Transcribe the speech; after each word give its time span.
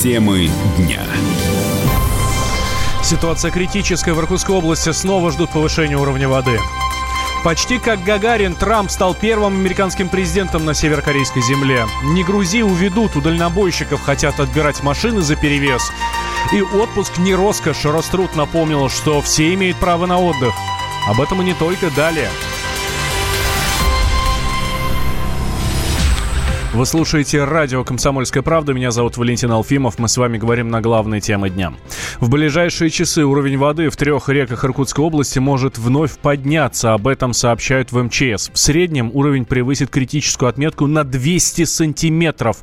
Темы 0.00 0.48
дня. 0.78 1.02
Ситуация 3.02 3.50
критическая. 3.50 4.14
В 4.14 4.18
Иркутской 4.20 4.56
области 4.56 4.92
снова 4.92 5.30
ждут 5.30 5.50
повышения 5.50 5.98
уровня 5.98 6.26
воды. 6.26 6.58
Почти 7.44 7.78
как 7.78 8.02
Гагарин, 8.02 8.54
Трамп 8.54 8.90
стал 8.90 9.12
первым 9.14 9.56
американским 9.56 10.08
президентом 10.08 10.64
на 10.64 10.72
северокорейской 10.72 11.42
земле. 11.42 11.84
Не 12.02 12.24
грузи, 12.24 12.62
уведут. 12.62 13.14
У 13.14 13.20
дальнобойщиков 13.20 14.00
хотят 14.00 14.40
отбирать 14.40 14.82
машины 14.82 15.20
за 15.20 15.36
перевес. 15.36 15.92
И 16.54 16.62
отпуск 16.62 17.18
не 17.18 17.34
роскошь. 17.34 17.84
Роструд 17.84 18.34
напомнил, 18.36 18.88
что 18.88 19.20
все 19.20 19.52
имеют 19.52 19.76
право 19.76 20.06
на 20.06 20.18
отдых. 20.18 20.54
Об 21.10 21.20
этом 21.20 21.42
и 21.42 21.44
не 21.44 21.52
только 21.52 21.90
далее. 21.90 22.30
Вы 26.72 26.86
слушаете 26.86 27.42
радио 27.42 27.82
«Комсомольская 27.82 28.44
правда». 28.44 28.72
Меня 28.72 28.92
зовут 28.92 29.16
Валентин 29.16 29.50
Алфимов. 29.50 29.98
Мы 29.98 30.08
с 30.08 30.16
вами 30.16 30.38
говорим 30.38 30.68
на 30.68 30.80
главные 30.80 31.20
темы 31.20 31.50
дня. 31.50 31.72
В 32.20 32.30
ближайшие 32.30 32.90
часы 32.90 33.24
уровень 33.24 33.58
воды 33.58 33.90
в 33.90 33.96
трех 33.96 34.28
реках 34.28 34.64
Иркутской 34.64 35.04
области 35.04 35.40
может 35.40 35.78
вновь 35.78 36.16
подняться. 36.18 36.94
Об 36.94 37.08
этом 37.08 37.32
сообщают 37.32 37.90
в 37.90 38.00
МЧС. 38.00 38.50
В 38.52 38.56
среднем 38.56 39.10
уровень 39.12 39.46
превысит 39.46 39.90
критическую 39.90 40.48
отметку 40.48 40.86
на 40.86 41.02
200 41.02 41.64
сантиметров. 41.64 42.58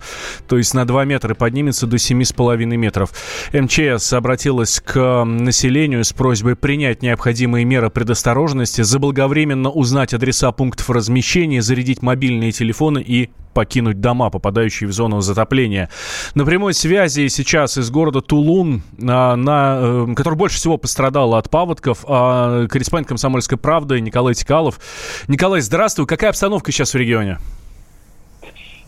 То 0.47 0.57
есть 0.57 0.73
на 0.73 0.87
2 0.87 1.03
метра 1.03 1.33
поднимется 1.35 1.85
до 1.85 1.97
7,5 1.97 2.63
метров. 2.77 3.11
МЧС 3.51 4.13
обратилась 4.13 4.79
к 4.79 5.25
населению 5.25 6.05
с 6.05 6.13
просьбой 6.13 6.55
принять 6.55 7.01
необходимые 7.01 7.65
меры 7.65 7.89
предосторожности, 7.89 8.83
заблаговременно 8.83 9.69
узнать 9.69 10.13
адреса 10.13 10.53
пунктов 10.53 10.89
размещения, 10.91 11.61
зарядить 11.61 12.01
мобильные 12.01 12.53
телефоны 12.53 13.03
и 13.05 13.31
покинуть 13.57 13.99
дома, 13.99 14.29
попадающие 14.29 14.87
в 14.87 14.91
зону 14.91 15.21
затопления. 15.21 15.89
На 16.35 16.45
прямой 16.45 16.75
связи 16.75 17.27
сейчас 17.27 17.75
из 17.79 17.89
города 17.89 18.21
Тулун, 18.21 18.83
на, 18.99 19.35
на, 19.35 19.79
э, 19.81 20.13
который 20.15 20.35
больше 20.35 20.57
всего 20.57 20.77
пострадал 20.77 21.33
от 21.33 21.49
паводков, 21.49 22.05
а, 22.07 22.67
корреспондент 22.67 23.07
«Комсомольской 23.07 23.57
правды» 23.57 23.99
Николай 23.99 24.35
Тикалов. 24.35 24.79
Николай, 25.27 25.61
здравствуй. 25.61 26.05
Какая 26.05 26.29
обстановка 26.29 26.71
сейчас 26.71 26.93
в 26.93 26.97
регионе? 26.97 27.39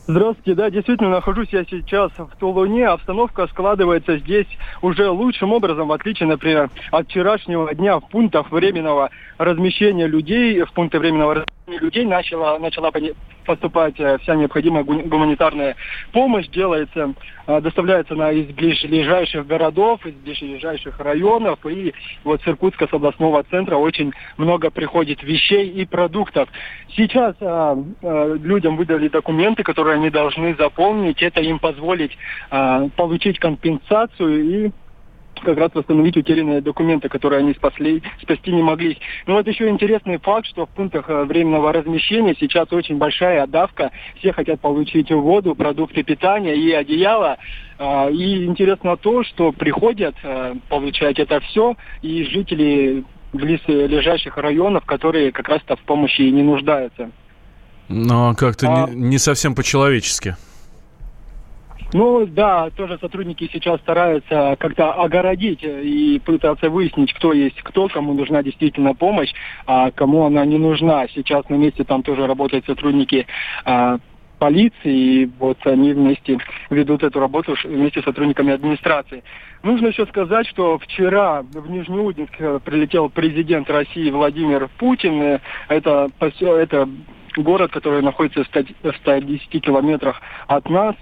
Здравствуйте, 0.05 0.53
да, 0.53 0.69
действительно, 0.69 1.09
нахожусь 1.09 1.49
я 1.51 1.63
сейчас 1.65 2.11
в 2.17 2.29
Тулуне. 2.39 2.87
Обстановка 2.87 3.47
складывается 3.47 4.17
здесь 4.19 4.47
уже 4.83 5.09
лучшим 5.09 5.51
образом, 5.51 5.87
в 5.87 5.91
отличие, 5.91 6.27
например, 6.27 6.69
от 6.91 7.07
вчерашнего 7.07 7.73
дня 7.73 7.99
в 7.99 8.07
пунктах 8.09 8.51
временного 8.51 9.09
размещения 9.39 10.05
людей, 10.05 10.61
в 10.63 10.71
пункты 10.73 10.99
временного 10.99 11.33
размещения 11.33 11.79
людей 11.79 12.05
начала, 12.05 12.57
начала 12.59 12.91
поступать 13.49 13.99
э, 13.99 14.19
вся 14.19 14.35
необходимая 14.35 14.83
гуманитарная 14.83 15.75
помощь, 16.11 16.47
делается, 16.49 17.15
э, 17.47 17.61
доставляется 17.61 18.13
она 18.13 18.31
из 18.31 18.45
ближайших 18.53 19.47
городов, 19.47 20.05
из 20.05 20.13
ближайших 20.13 20.99
районов, 20.99 21.57
и 21.65 21.95
вот 22.23 22.43
с 22.43 22.47
Иркутска, 22.47 22.87
с 22.87 22.93
областного 22.93 23.43
центра 23.49 23.75
очень 23.75 24.13
много 24.37 24.69
приходит 24.69 25.23
вещей 25.23 25.67
и 25.67 25.83
продуктов. 25.85 26.47
Сейчас 26.95 27.35
а, 27.41 27.75
а, 28.03 28.35
людям 28.35 28.77
выдали 28.77 29.07
документы, 29.07 29.63
которые 29.63 29.95
они 29.95 30.11
должны 30.11 30.53
заполнить, 30.53 31.23
это 31.23 31.41
им 31.41 31.57
позволит 31.57 32.11
а, 32.51 32.87
получить 32.95 33.39
компенсацию 33.39 34.43
и 34.43 34.71
как 35.43 35.57
раз 35.57 35.71
восстановить 35.73 36.17
утерянные 36.17 36.61
документы, 36.61 37.09
которые 37.09 37.39
они 37.39 37.53
спасли, 37.53 38.01
спасти 38.21 38.51
не 38.51 38.63
могли. 38.63 38.97
Ну 39.25 39.35
вот 39.35 39.47
еще 39.47 39.69
интересный 39.69 40.17
факт, 40.17 40.47
что 40.47 40.65
в 40.65 40.69
пунктах 40.69 41.09
э, 41.09 41.23
временного 41.23 41.71
размещения 41.73 42.35
сейчас 42.39 42.71
очень 42.71 42.97
большая 42.97 43.47
давка. 43.47 43.91
Все 44.17 44.31
хотят 44.33 44.59
получить 44.59 45.11
воду, 45.11 45.55
продукты 45.55 46.03
питания 46.03 46.55
и 46.55 46.71
одеяло. 46.71 47.37
А, 47.77 48.09
и 48.09 48.45
интересно 48.45 48.97
то, 48.97 49.23
что 49.23 49.51
приходят 49.51 50.15
э, 50.23 50.55
получать 50.69 51.19
это 51.19 51.39
все 51.39 51.75
и 52.01 52.23
жители 52.23 53.03
близлежащих 53.33 54.37
районов, 54.37 54.85
которые 54.85 55.31
как 55.31 55.47
раз-то 55.49 55.75
в 55.75 55.81
помощи 55.81 56.21
и 56.21 56.31
не 56.31 56.43
нуждаются. 56.43 57.11
Но 57.87 58.35
как-то 58.35 58.67
а... 58.67 58.89
не, 58.89 58.95
не 58.95 59.17
совсем 59.17 59.55
по-человечески. 59.55 60.35
Ну 61.91 62.27
да, 62.27 62.69
тоже 62.69 62.99
сотрудники 62.99 63.49
сейчас 63.51 63.79
стараются 63.81 64.55
как-то 64.59 64.93
огородить 64.93 65.63
и 65.63 66.21
пытаться 66.23 66.69
выяснить, 66.69 67.13
кто 67.13 67.33
есть 67.33 67.59
кто, 67.63 67.87
кому 67.87 68.13
нужна 68.13 68.43
действительно 68.43 68.93
помощь, 68.93 69.33
а 69.65 69.89
кому 69.89 70.25
она 70.25 70.45
не 70.45 70.59
нужна. 70.59 71.07
Сейчас 71.07 71.49
на 71.49 71.55
месте 71.55 71.83
там 71.83 72.03
тоже 72.03 72.27
работают 72.27 72.65
сотрудники 72.67 73.25
а, 73.65 73.97
полиции, 74.37 75.23
и 75.23 75.29
вот 75.39 75.57
они 75.65 75.93
вместе 75.93 76.37
ведут 76.69 77.01
эту 77.01 77.19
работу 77.19 77.55
вместе 77.63 78.01
с 78.01 78.05
сотрудниками 78.05 78.53
администрации. 78.53 79.23
Нужно 79.63 79.87
еще 79.87 80.05
сказать, 80.05 80.47
что 80.47 80.77
вчера 80.77 81.41
в 81.41 81.69
Нижнеудинск 81.71 82.37
прилетел 82.63 83.09
президент 83.09 83.69
России 83.69 84.11
Владимир 84.11 84.69
Путин. 84.77 85.39
Это, 85.67 86.09
это 86.19 86.89
город, 87.37 87.71
который 87.71 88.01
находится 88.01 88.43
в 88.43 88.95
110 88.97 89.49
километрах 89.61 90.21
от 90.47 90.69
нас. 90.69 90.95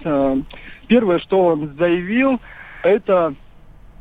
Первое, 0.86 1.18
что 1.18 1.46
он 1.46 1.74
заявил, 1.78 2.40
это 2.82 3.34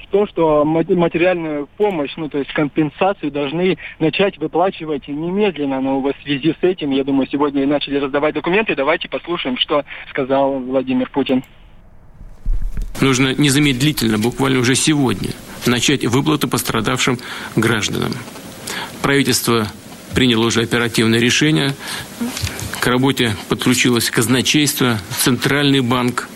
то, 0.09 0.25
что 0.25 0.63
материальную 0.63 1.67
помощь, 1.75 2.13
ну, 2.15 2.29
то 2.29 2.37
есть 2.37 2.53
компенсацию 2.53 3.29
должны 3.29 3.77
начать 3.99 4.37
выплачивать 4.37 5.07
немедленно. 5.09 5.81
Но 5.81 5.99
в 5.99 6.13
связи 6.23 6.55
с 6.57 6.63
этим, 6.63 6.91
я 6.91 7.03
думаю, 7.03 7.27
сегодня 7.29 7.63
и 7.63 7.65
начали 7.65 7.97
раздавать 7.97 8.33
документы. 8.33 8.75
Давайте 8.75 9.09
послушаем, 9.09 9.57
что 9.57 9.83
сказал 10.09 10.59
Владимир 10.59 11.09
Путин. 11.09 11.43
Нужно 13.01 13.35
незамедлительно, 13.35 14.17
буквально 14.17 14.59
уже 14.59 14.75
сегодня, 14.75 15.31
начать 15.65 16.05
выплаты 16.05 16.47
пострадавшим 16.47 17.19
гражданам. 17.55 18.13
Правительство 19.03 19.67
приняло 20.17 20.47
уже 20.47 20.63
оперативное 20.63 21.19
решение. 21.19 21.75
К 22.79 22.87
работе 22.87 23.35
подключилось 23.49 24.09
казначейство, 24.09 24.99
Центральный 25.19 25.81
банк, 25.81 26.27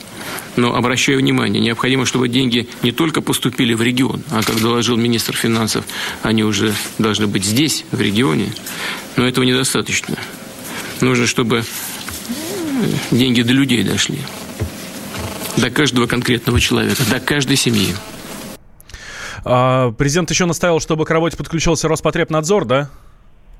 но 0.55 0.75
обращаю 0.75 1.17
внимание, 1.17 1.59
необходимо, 1.59 2.05
чтобы 2.05 2.29
деньги 2.29 2.69
не 2.83 2.91
только 2.91 3.21
поступили 3.21 3.73
в 3.73 3.81
регион, 3.81 4.21
а, 4.29 4.43
как 4.43 4.61
доложил 4.61 4.97
министр 4.97 5.35
финансов, 5.35 5.83
они 6.21 6.43
уже 6.43 6.75
должны 6.99 7.25
быть 7.25 7.43
здесь, 7.43 7.83
в 7.89 7.99
регионе. 7.99 8.53
Но 9.15 9.27
этого 9.27 9.45
недостаточно. 9.45 10.15
Нужно, 10.99 11.25
чтобы 11.25 11.63
э, 11.63 11.63
деньги 13.09 13.41
до 13.41 13.53
людей 13.53 13.81
дошли. 13.81 14.19
До 15.57 15.71
каждого 15.71 16.05
конкретного 16.05 16.59
человека, 16.59 17.01
до 17.09 17.19
каждой 17.19 17.55
семьи. 17.55 17.95
А, 19.43 19.91
президент 19.93 20.29
еще 20.29 20.45
наставил, 20.45 20.79
чтобы 20.79 21.05
к 21.05 21.09
работе 21.09 21.35
подключился 21.35 21.87
Роспотребнадзор, 21.87 22.65
да? 22.65 22.91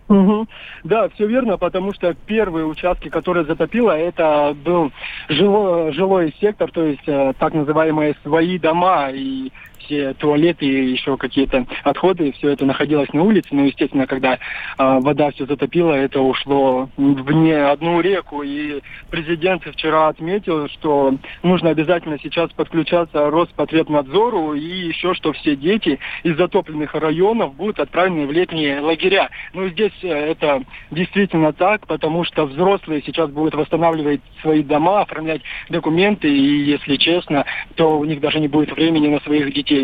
Угу. 0.08 0.48
Да, 0.84 1.10
все 1.10 1.26
верно, 1.26 1.58
потому 1.58 1.94
что 1.94 2.14
первые 2.14 2.66
участки, 2.66 3.10
которые 3.10 3.46
затопило, 3.46 3.92
это 3.92 4.56
был 4.64 4.92
жилой, 5.30 5.94
жилой 5.94 6.36
сектор, 6.40 6.72
то 6.72 6.84
есть 6.84 7.08
э, 7.08 7.34
так 7.40 7.54
называемые 7.54 8.16
свои 8.24 8.60
дома. 8.60 9.10
И 9.12 9.52
все 9.92 10.14
туалеты 10.14 10.66
и 10.66 10.92
еще 10.92 11.18
какие-то 11.18 11.66
отходы, 11.84 12.32
все 12.32 12.50
это 12.50 12.66
находилось 12.66 13.12
на 13.12 13.24
улице. 13.24 13.50
Но, 13.52 13.66
естественно, 13.66 14.08
когда 14.08 14.36
э, 14.36 14.38
вода 14.78 15.32
все 15.32 15.46
затопила, 15.46 15.94
это 15.94 16.22
ушло 16.22 16.90
в 16.96 17.32
не 17.34 17.52
одну 17.52 18.00
реку. 18.00 18.42
И 18.42 18.80
президент 19.10 19.64
вчера 19.66 20.08
отметил, 20.08 20.70
что 20.70 21.16
нужно 21.44 21.72
обязательно 21.72 22.18
сейчас 22.24 22.52
подключаться 22.52 23.30
Роспотребнадзору 23.30 24.54
и 24.54 24.62
еще, 24.62 25.14
что 25.14 25.34
все 25.34 25.58
дети 25.58 26.00
из 26.24 26.38
затопленных 26.38 26.94
районов 26.94 27.56
будут 27.56 27.80
отправлены 27.80 28.28
в 28.28 28.32
летние 28.32 28.80
лагеря. 28.80 29.30
Ну, 29.54 29.68
здесь 29.68 29.92
э, 30.04 30.08
это 30.08 30.64
действительно 30.90 31.52
так, 31.52 31.86
потому 31.86 32.24
что 32.24 32.46
взрослые 32.46 33.04
сейчас 33.06 33.30
будут 33.30 33.56
восстанавливать 33.56 34.22
свои 34.42 34.64
дома, 34.64 35.02
оформлять 35.02 35.42
документы, 35.70 36.30
и, 36.30 36.64
если 36.64 36.96
честно, 36.96 37.46
то 37.76 38.00
у 38.00 38.06
них 38.06 38.22
даже 38.22 38.40
не 38.40 38.48
будет 38.48 38.72
времени 38.72 39.10
на 39.10 39.20
своих 39.20 39.54
детей. 39.54 39.81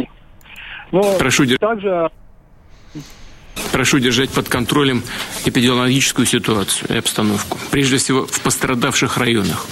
Но 0.92 1.18
Прошу 1.18 1.46
также 1.58 2.10
Прошу 3.72 4.00
держать 4.00 4.30
под 4.30 4.50
контролем 4.50 5.04
эпидемиологическую 5.46 6.26
ситуацию 6.26 6.90
и 6.94 6.98
обстановку. 6.98 7.58
Прежде 7.72 7.98
всего, 7.98 8.26
в 8.26 8.42
пострадавших 8.42 9.18
районах. 9.18 9.66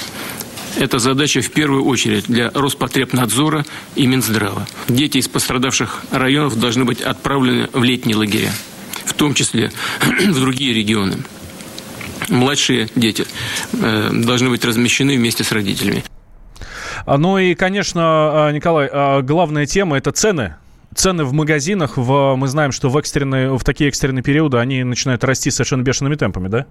Это 0.78 1.00
задача 1.00 1.42
в 1.42 1.50
первую 1.52 1.86
очередь 1.86 2.26
для 2.26 2.52
Роспотребнадзора 2.54 3.64
и 3.96 4.08
Минздрава. 4.08 4.68
Дети 4.90 5.20
из 5.20 5.28
пострадавших 5.28 6.04
районов 6.12 6.60
должны 6.60 6.84
быть 6.84 7.02
отправлены 7.02 7.70
в 7.72 7.84
летние 7.84 8.18
лагеря, 8.18 8.52
в 9.06 9.14
том 9.14 9.34
числе 9.34 9.72
в 10.02 10.40
другие 10.40 10.74
регионы. 10.74 11.18
Младшие 12.28 12.90
дети 12.96 13.26
э, 13.74 14.10
должны 14.12 14.50
быть 14.50 14.66
размещены 14.66 15.16
вместе 15.16 15.44
с 15.44 15.52
родителями. 15.52 16.04
А, 17.06 17.18
ну 17.18 17.38
и, 17.38 17.56
конечно, 17.56 18.02
а, 18.04 18.52
Николай, 18.52 18.90
а, 18.92 19.22
главная 19.22 19.66
тема– 19.66 19.98
это 19.98 20.12
цены 20.12 20.56
цены 20.96 21.24
в 21.24 21.34
магазинах, 21.34 21.98
в, 21.98 22.36
мы 22.36 22.48
знаем, 22.48 22.72
что 22.72 22.90
в, 22.90 22.98
экстренные, 22.98 23.56
в 23.56 23.64
такие 23.64 23.90
экстренные 23.90 24.24
периоды 24.24 24.58
они 24.58 24.84
начинают 24.84 25.24
расти 25.24 25.52
совершенно 25.52 25.84
бешеными 25.84 26.16
темпами, 26.16 26.48
да? 26.48 26.66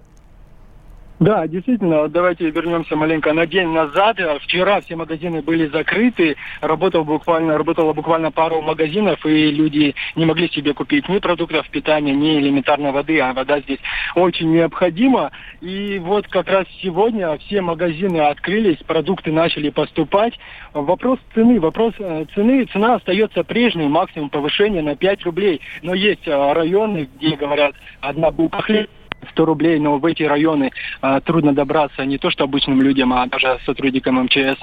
Да, 1.19 1.47
действительно, 1.47 2.09
давайте 2.09 2.49
вернемся 2.49 2.97
маленько 2.97 3.31
на 3.31 3.47
день 3.47 3.69
назад. 3.69 4.17
Вчера 4.41 4.81
все 4.81 4.97
магазины 4.97 5.41
были 5.41 5.67
закрыты, 5.67 6.35
работал 6.59 7.05
буквально, 7.05 7.57
работало 7.57 7.93
буквально 7.93 8.31
пару 8.31 8.61
магазинов, 8.61 9.25
и 9.25 9.49
люди 9.49 9.95
не 10.17 10.25
могли 10.25 10.49
себе 10.49 10.73
купить 10.73 11.07
ни 11.07 11.19
продуктов 11.19 11.69
питания, 11.69 12.13
ни 12.13 12.37
элементарной 12.39 12.91
воды, 12.91 13.17
а 13.21 13.33
вода 13.33 13.61
здесь 13.61 13.79
очень 14.15 14.51
необходима. 14.51 15.31
И 15.61 15.99
вот 15.99 16.27
как 16.27 16.49
раз 16.49 16.65
сегодня 16.81 17.37
все 17.37 17.61
магазины 17.61 18.17
открылись, 18.17 18.83
продукты 18.85 19.31
начали 19.31 19.69
поступать. 19.69 20.33
Вопрос 20.73 21.19
цены, 21.33 21.61
вопрос 21.61 21.93
э, 21.97 22.25
цены, 22.35 22.65
цена 22.65 22.95
остается 22.95 23.45
прежней, 23.45 23.87
максимум 23.87 24.29
повышения 24.29 24.81
на 24.81 24.97
5 24.97 25.23
рублей. 25.23 25.61
Но 25.81 25.93
есть 25.93 26.27
э, 26.27 26.53
районы, 26.53 27.07
где 27.15 27.37
говорят, 27.37 27.73
одна 28.01 28.31
булка 28.31 28.61
хлеба 28.61 28.89
100 29.31 29.45
рублей, 29.45 29.79
но 29.79 29.97
в 29.97 30.05
эти 30.05 30.23
районы 30.23 30.71
а, 31.01 31.21
трудно 31.21 31.53
добраться 31.53 32.05
не 32.05 32.17
то 32.17 32.29
что 32.29 32.43
обычным 32.43 32.81
людям, 32.81 33.13
а 33.13 33.25
даже 33.27 33.59
сотрудникам 33.65 34.23
МЧС. 34.23 34.59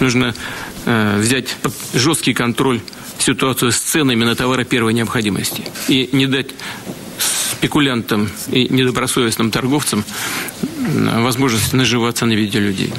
Нужно 0.00 0.34
э, 0.84 1.18
взять 1.18 1.56
жесткий 1.94 2.34
контроль 2.34 2.80
ситуацию 3.18 3.72
с 3.72 3.78
ценами 3.78 4.24
на 4.24 4.34
товары 4.34 4.64
первой 4.64 4.92
необходимости 4.92 5.64
и 5.88 6.08
не 6.12 6.26
дать 6.26 6.48
спекулянтам 7.18 8.28
и 8.50 8.68
недобросовестным 8.68 9.50
торговцам 9.50 10.04
возможность 10.60 11.72
наживаться 11.72 12.26
на 12.26 12.34
виде 12.34 12.58
людей. 12.58 12.92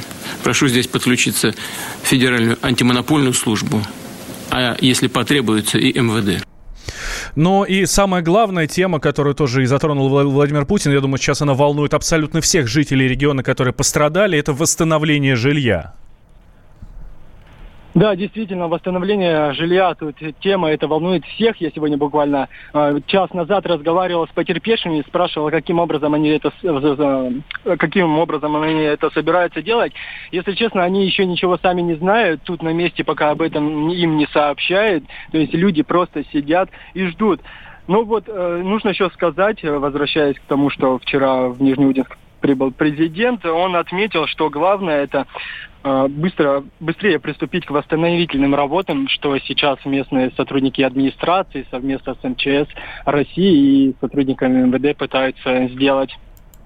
Прошу 0.44 0.68
здесь 0.68 0.88
подключиться 0.88 1.54
Федеральную 2.04 2.58
антимонопольную 2.62 3.34
службу, 3.34 3.82
а 4.50 4.76
если 4.82 5.08
потребуется 5.08 5.78
и 5.78 5.98
МВД. 6.00 6.44
Но 7.36 7.66
и 7.66 7.86
самая 7.86 8.22
главная 8.22 8.68
тема, 8.68 9.00
которую 9.00 9.36
тоже 9.36 9.64
и 9.64 9.66
затронул 9.66 10.10
Владимир 10.10 10.66
Путин, 10.66 10.92
я 10.92 11.02
думаю, 11.02 11.18
сейчас 11.18 11.42
она 11.42 11.54
волнует 11.54 11.94
абсолютно 11.94 12.42
всех 12.42 12.68
жителей 12.68 13.08
региона, 13.08 13.44
которые 13.44 13.74
пострадали, 13.74 14.38
это 14.38 14.54
восстановление 14.54 15.36
жилья. 15.36 15.94
Да, 17.98 18.16
действительно, 18.16 18.68
восстановление 18.68 19.54
жилья, 19.54 19.96
тут 19.96 20.18
тема 20.40 20.70
это 20.70 20.88
волнует 20.88 21.26
всех. 21.26 21.58
Я 21.58 21.72
сегодня 21.72 21.98
буквально 21.98 22.48
э, 22.72 23.00
час 23.08 23.34
назад 23.34 23.66
разговаривал 23.66 24.28
с 24.28 24.30
потерпевшими, 24.30 25.04
спрашивал, 25.08 25.50
каким 25.50 25.80
образом 25.80 26.14
они 26.14 26.30
это, 26.30 26.54
каким 27.80 28.20
образом 28.20 28.56
они 28.58 28.84
это 28.84 29.10
собираются 29.10 29.64
делать. 29.64 29.94
Если 30.32 30.52
честно, 30.52 30.84
они 30.84 31.08
еще 31.08 31.26
ничего 31.26 31.58
сами 31.58 31.82
не 31.82 31.96
знают. 31.96 32.44
Тут 32.44 32.62
на 32.62 32.72
месте 32.72 33.04
пока 33.04 33.32
об 33.32 33.42
этом 33.42 33.90
им 33.90 34.18
не 34.18 34.28
сообщают. 34.28 35.04
То 35.32 35.40
есть 35.40 35.56
люди 35.56 35.82
просто 35.82 36.24
сидят 36.32 36.70
и 36.94 37.08
ждут. 37.08 37.42
Ну 37.88 38.06
вот, 38.06 38.26
э, 38.28 38.62
нужно 38.64 38.90
еще 38.90 39.10
сказать, 39.10 39.64
возвращаясь 39.64 40.38
к 40.38 40.44
тому, 40.44 40.70
что 40.70 41.00
вчера 41.00 41.48
в 41.48 41.60
Нижнеудинск 41.64 42.16
прибыл 42.42 42.72
президент, 42.72 43.46
он 43.46 43.76
отметил, 43.76 44.28
что 44.28 44.50
главное 44.52 45.04
это 45.04 45.26
быстро, 46.10 46.64
быстрее 46.80 47.20
приступить 47.20 47.66
к 47.66 47.72
восстановительным 47.72 48.56
работам, 48.56 49.08
что 49.08 49.38
сейчас 49.40 49.78
местные 49.86 50.32
сотрудники 50.38 50.82
администрации 50.82 51.66
совместно 51.70 52.16
с 52.16 52.24
МЧС 52.24 52.70
России 53.06 53.90
и 53.90 53.96
сотрудниками 54.00 54.66
МВД 54.66 54.98
пытаются 54.98 55.68
сделать. 55.68 56.12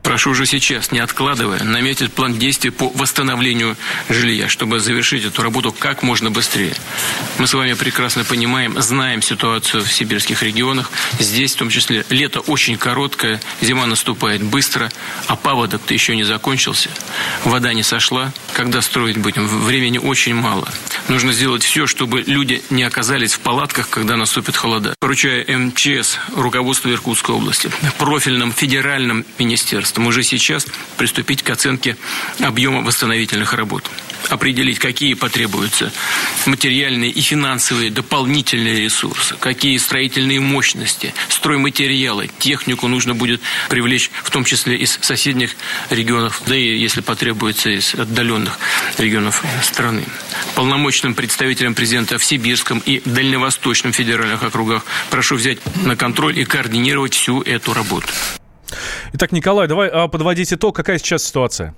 Прошу 0.03 0.31
уже 0.31 0.45
сейчас, 0.45 0.91
не 0.91 0.99
откладывая, 0.99 1.63
наметить 1.63 2.11
план 2.11 2.37
действий 2.37 2.71
по 2.71 2.89
восстановлению 2.89 3.77
жилья, 4.09 4.49
чтобы 4.49 4.79
завершить 4.79 5.25
эту 5.25 5.43
работу 5.43 5.71
как 5.71 6.01
можно 6.01 6.31
быстрее. 6.31 6.73
Мы 7.37 7.47
с 7.47 7.53
вами 7.53 7.73
прекрасно 7.73 8.23
понимаем, 8.23 8.81
знаем 8.81 9.21
ситуацию 9.21 9.83
в 9.83 9.91
сибирских 9.91 10.41
регионах. 10.41 10.89
Здесь, 11.19 11.53
в 11.53 11.57
том 11.57 11.69
числе, 11.69 12.03
лето 12.09 12.39
очень 12.39 12.77
короткое, 12.77 13.39
зима 13.61 13.85
наступает 13.85 14.41
быстро, 14.41 14.91
а 15.27 15.35
паводок-то 15.35 15.93
еще 15.93 16.15
не 16.15 16.23
закончился. 16.23 16.89
Вода 17.45 17.73
не 17.73 17.83
сошла. 17.83 18.33
Когда 18.53 18.81
строить 18.81 19.17
будем? 19.17 19.47
Времени 19.47 19.99
очень 19.99 20.33
мало. 20.33 20.67
Нужно 21.09 21.31
сделать 21.31 21.63
все, 21.63 21.85
чтобы 21.85 22.23
люди 22.25 22.63
не 22.69 22.83
оказались 22.83 23.33
в 23.33 23.39
палатках, 23.39 23.89
когда 23.89 24.15
наступит 24.15 24.57
холода. 24.57 24.95
Поручая 24.99 25.45
МЧС, 25.45 26.17
руководству 26.35 26.91
Иркутской 26.91 27.35
области, 27.35 27.69
профильным 27.97 28.51
федеральным 28.51 29.25
министерством, 29.37 29.90
государством 29.91 30.07
уже 30.07 30.23
сейчас 30.23 30.65
приступить 30.97 31.43
к 31.43 31.49
оценке 31.49 31.97
объема 32.39 32.81
восстановительных 32.81 33.53
работ. 33.53 33.83
Определить, 34.29 34.79
какие 34.79 35.15
потребуются 35.15 35.91
материальные 36.45 37.09
и 37.09 37.21
финансовые 37.21 37.89
дополнительные 37.89 38.79
ресурсы, 38.79 39.35
какие 39.39 39.77
строительные 39.77 40.39
мощности, 40.39 41.13
стройматериалы, 41.27 42.29
технику 42.39 42.87
нужно 42.87 43.15
будет 43.15 43.41
привлечь, 43.69 44.11
в 44.23 44.29
том 44.29 44.45
числе 44.45 44.77
из 44.77 44.99
соседних 45.01 45.55
регионов, 45.89 46.41
да 46.45 46.55
и, 46.55 46.77
если 46.77 47.01
потребуется, 47.01 47.69
из 47.69 47.95
отдаленных 47.95 48.59
регионов 48.97 49.43
страны. 49.63 50.03
Полномочным 50.55 51.15
представителям 51.15 51.73
президента 51.73 52.17
в 52.17 52.23
Сибирском 52.23 52.79
и 52.85 53.01
Дальневосточном 53.03 53.91
федеральных 53.91 54.43
округах 54.43 54.85
прошу 55.09 55.35
взять 55.35 55.57
на 55.83 55.95
контроль 55.95 56.39
и 56.39 56.45
координировать 56.45 57.13
всю 57.13 57.41
эту 57.41 57.73
работу. 57.73 58.07
Итак, 59.13 59.31
Николай, 59.31 59.67
давай 59.67 59.89
а, 59.89 60.07
подводить 60.07 60.53
итог. 60.53 60.75
Какая 60.75 60.97
сейчас 60.97 61.23
ситуация? 61.23 61.73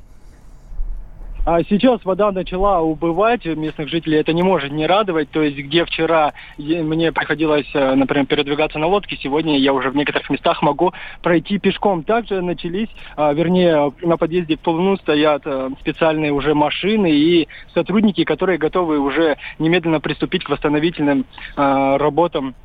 А 1.45 1.61
сейчас 1.63 2.05
вода 2.05 2.31
начала 2.31 2.79
убывать, 2.79 3.45
местных 3.45 3.89
жителей 3.89 4.19
это 4.19 4.31
не 4.31 4.43
может 4.43 4.71
не 4.71 4.87
радовать. 4.87 5.29
То 5.29 5.41
есть, 5.41 5.57
где 5.57 5.83
вчера 5.83 6.31
мне 6.57 7.11
приходилось, 7.11 7.69
э, 7.73 7.95
например, 7.95 8.27
передвигаться 8.27 8.79
на 8.79 8.87
лодке, 8.87 9.17
сегодня 9.21 9.59
я 9.59 9.73
уже 9.73 9.89
в 9.89 9.95
некоторых 9.95 10.29
местах 10.29 10.61
могу 10.61 10.93
пройти 11.21 11.59
пешком. 11.59 12.03
Также 12.03 12.41
начались, 12.41 12.87
а, 13.17 13.33
вернее, 13.33 13.91
на 14.01 14.15
подъезде 14.15 14.55
к 14.55 14.61
Тулуну 14.61 14.95
стоят 14.95 15.41
э, 15.43 15.69
специальные 15.81 16.31
уже 16.31 16.53
машины 16.53 17.11
и 17.11 17.49
сотрудники, 17.73 18.23
которые 18.23 18.57
готовы 18.57 18.99
уже 18.99 19.35
немедленно 19.59 19.99
приступить 19.99 20.45
к 20.45 20.49
восстановительным 20.49 21.25
а, 21.57 21.97
работам 21.97 22.55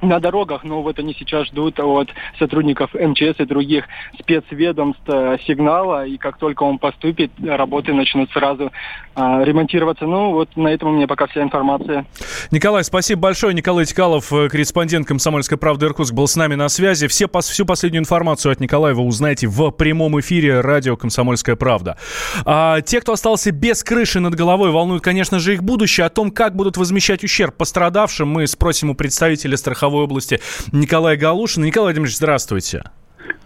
на 0.00 0.20
дорогах, 0.20 0.64
но 0.64 0.82
вот 0.82 0.98
они 0.98 1.14
сейчас 1.18 1.48
ждут 1.48 1.78
от 1.80 2.08
сотрудников 2.38 2.94
МЧС 2.94 3.40
и 3.40 3.44
других 3.44 3.84
спецведомств 4.18 5.02
э, 5.06 5.38
сигнала, 5.46 6.06
и 6.06 6.16
как 6.16 6.38
только 6.38 6.62
он 6.62 6.78
поступит, 6.78 7.30
работы 7.42 7.92
начнут 7.92 8.30
сразу 8.30 8.70
а, 9.14 9.42
ремонтироваться. 9.42 10.06
Ну, 10.06 10.32
вот 10.32 10.56
на 10.56 10.68
этом 10.68 10.90
у 10.90 10.92
меня 10.92 11.08
пока 11.08 11.26
вся 11.26 11.42
информация. 11.42 12.06
Николай, 12.52 12.84
спасибо 12.84 13.22
большое. 13.22 13.52
Николай 13.52 13.84
Тикалов, 13.84 14.32
э, 14.32 14.48
корреспондент 14.48 15.08
«Комсомольской 15.08 15.58
правды» 15.58 15.86
Иркутск, 15.86 16.14
был 16.14 16.28
с 16.28 16.36
нами 16.36 16.54
на 16.54 16.68
связи. 16.68 17.08
Все, 17.08 17.26
всю 17.28 17.66
последнюю 17.66 18.00
информацию 18.00 18.52
от 18.52 18.60
Николая 18.60 18.94
вы 18.94 19.02
узнаете 19.02 19.48
в 19.48 19.70
прямом 19.72 20.20
эфире 20.20 20.60
радио 20.60 20.96
«Комсомольская 20.96 21.56
правда». 21.56 21.96
А, 22.44 22.80
те, 22.80 23.00
кто 23.00 23.12
остался 23.12 23.50
без 23.50 23.82
крыши 23.82 24.20
над 24.20 24.36
головой, 24.36 24.70
волнуют, 24.70 25.02
конечно 25.02 25.40
же, 25.40 25.54
их 25.54 25.64
будущее. 25.64 26.06
О 26.06 26.10
том, 26.10 26.30
как 26.30 26.54
будут 26.54 26.76
возмещать 26.76 27.24
ущерб 27.24 27.56
пострадавшим, 27.56 28.28
мы 28.28 28.46
спросим 28.46 28.90
у 28.90 28.94
представителя 28.94 29.56
страховой 29.56 29.87
Страховой 29.88 30.04
области 30.04 30.38
Николай 30.72 31.16
Галушин. 31.16 31.64
Николай 31.64 31.86
Владимирович, 31.86 32.16
здравствуйте. 32.16 32.82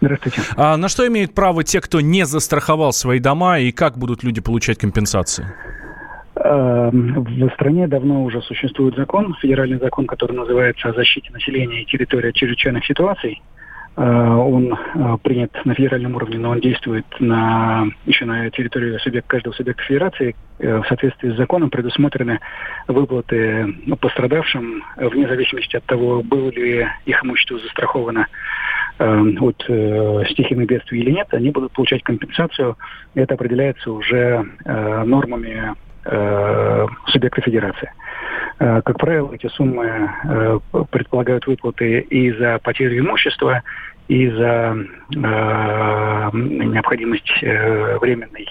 Здравствуйте. 0.01 0.41
А 0.57 0.75
на 0.75 0.89
что 0.89 1.07
имеют 1.07 1.33
право 1.33 1.63
те, 1.63 1.79
кто 1.79 2.01
не 2.01 2.25
застраховал 2.25 2.91
свои 2.91 3.19
дома, 3.19 3.59
и 3.59 3.71
как 3.71 3.97
будут 3.97 4.23
люди 4.23 4.41
получать 4.41 4.77
компенсации? 4.77 5.45
Эм, 6.35 7.23
в 7.23 7.53
стране 7.53 7.87
давно 7.87 8.23
уже 8.23 8.41
существует 8.41 8.95
закон, 8.95 9.33
федеральный 9.41 9.79
закон, 9.79 10.05
который 10.05 10.35
называется 10.35 10.89
«О 10.89 10.93
защите 10.93 11.31
населения 11.31 11.83
и 11.83 11.85
территории 11.85 12.29
от 12.29 12.35
чрезвычайных 12.35 12.85
ситуаций». 12.85 13.41
Э, 13.95 14.01
он 14.01 14.73
э, 14.73 15.17
принят 15.21 15.51
на 15.65 15.75
федеральном 15.75 16.15
уровне, 16.15 16.39
но 16.39 16.51
он 16.51 16.59
действует 16.59 17.05
на, 17.19 17.85
еще 18.05 18.25
на 18.25 18.49
территории 18.49 18.97
субъект, 18.97 19.27
каждого 19.27 19.53
субъекта 19.53 19.83
федерации. 19.83 20.35
Э, 20.59 20.79
в 20.79 20.87
соответствии 20.87 21.29
с 21.29 21.37
законом 21.37 21.69
предусмотрены 21.69 22.39
выплаты 22.87 23.75
ну, 23.85 23.95
пострадавшим, 23.95 24.83
вне 24.97 25.27
зависимости 25.27 25.75
от 25.75 25.85
того, 25.85 26.23
было 26.23 26.49
ли 26.49 26.87
их 27.05 27.23
имущество 27.23 27.59
застраховано 27.59 28.27
от 28.99 29.63
стихийных 30.29 30.67
бедствий 30.67 31.01
или 31.01 31.09
нет, 31.09 31.27
они 31.31 31.49
будут 31.49 31.71
получать 31.71 32.03
компенсацию. 32.03 32.77
Это 33.15 33.33
определяется 33.33 33.91
уже 33.91 34.45
нормами 34.65 35.73
субъекта 37.07 37.41
федерации. 37.41 37.91
Э, 38.59 38.81
как 38.83 38.97
правило, 38.97 39.33
эти 39.33 39.47
суммы 39.47 40.09
э, 40.23 40.59
предполагают 40.91 41.47
выплаты 41.47 41.99
и 41.99 42.31
за 42.31 42.59
потерю 42.63 42.99
имущества, 42.99 43.63
и 44.07 44.29
за 44.29 44.75
э, 45.15 46.29
необходимость 46.33 47.41
временной, 47.41 48.47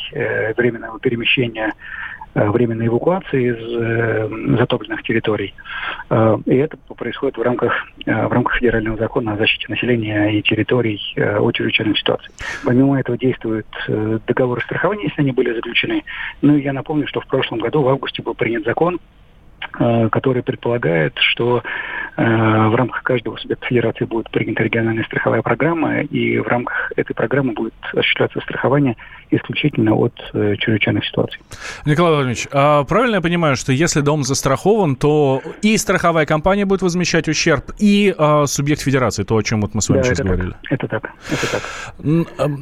временного 0.57 0.99
перемещения 0.99 1.73
временной 2.35 2.87
эвакуации 2.87 3.51
из 3.51 4.59
затопленных 4.59 5.03
территорий. 5.03 5.53
И 6.47 6.55
это 6.55 6.79
происходит 6.97 7.37
в 7.37 7.43
рамках, 7.43 7.75
в 8.07 8.33
рамках 8.33 8.57
федерального 8.57 8.97
закона 8.97 9.35
о 9.35 9.37
защите 9.37 9.67
населения 9.69 10.31
и 10.31 10.41
территорий 10.41 10.99
от 11.19 11.55
чрезвычайных 11.55 11.99
ситуаций. 11.99 12.33
Помимо 12.65 12.99
этого 12.99 13.19
действуют 13.19 13.67
договоры 14.27 14.63
страхования, 14.63 15.05
если 15.09 15.21
они 15.21 15.33
были 15.33 15.53
заключены. 15.53 16.05
Ну 16.41 16.57
и 16.57 16.63
я 16.63 16.73
напомню, 16.73 17.07
что 17.07 17.21
в 17.21 17.27
прошлом 17.27 17.59
году, 17.59 17.83
в 17.83 17.89
августе, 17.89 18.23
был 18.23 18.33
принят 18.33 18.65
закон 18.65 18.99
который 19.71 20.43
предполагает, 20.43 21.17
что 21.19 21.63
Э, 22.15 22.69
в 22.69 22.75
рамках 22.75 23.03
каждого 23.03 23.37
субъекта 23.39 23.67
федерации 23.67 24.05
будет 24.05 24.29
принята 24.31 24.63
региональная 24.63 25.05
страховая 25.05 25.41
программа, 25.41 26.03
и 26.03 26.39
в 26.39 26.47
рамках 26.47 26.93
этой 26.95 27.15
программы 27.15 27.55
будет 27.55 27.75
осуществляться 27.93 28.39
страхование 28.41 28.97
исключительно 29.31 29.95
от 29.95 30.13
э, 30.35 30.57
чрезвычайных 30.59 31.07
ситуаций. 31.07 31.41
Николай 31.87 32.13
Владимирович, 32.13 32.49
а 32.53 32.85
правильно 32.85 33.17
я 33.17 33.21
понимаю, 33.23 33.57
что 33.57 33.73
если 33.73 34.03
дом 34.03 34.25
застрахован, 34.25 34.97
то 34.97 35.41
и 35.63 35.79
страховая 35.79 36.27
компания 36.27 36.67
будет 36.67 36.83
возмещать 36.83 37.29
ущерб, 37.29 37.73
и 37.79 38.15
а, 38.19 38.45
субъект 38.45 38.83
федерации, 38.83 39.23
то, 39.23 39.35
о 39.35 39.43
чем 39.43 39.63
вот 39.63 39.75
мы 39.75 39.81
с 39.81 39.89
вами 39.89 40.01
да, 40.01 40.05
сейчас 40.05 40.21
это 40.21 40.29
говорили? 40.29 40.51
Так, 40.51 40.73
это 40.73 40.89
так, 40.89 41.11
это 41.31 41.51
так. 41.51 41.63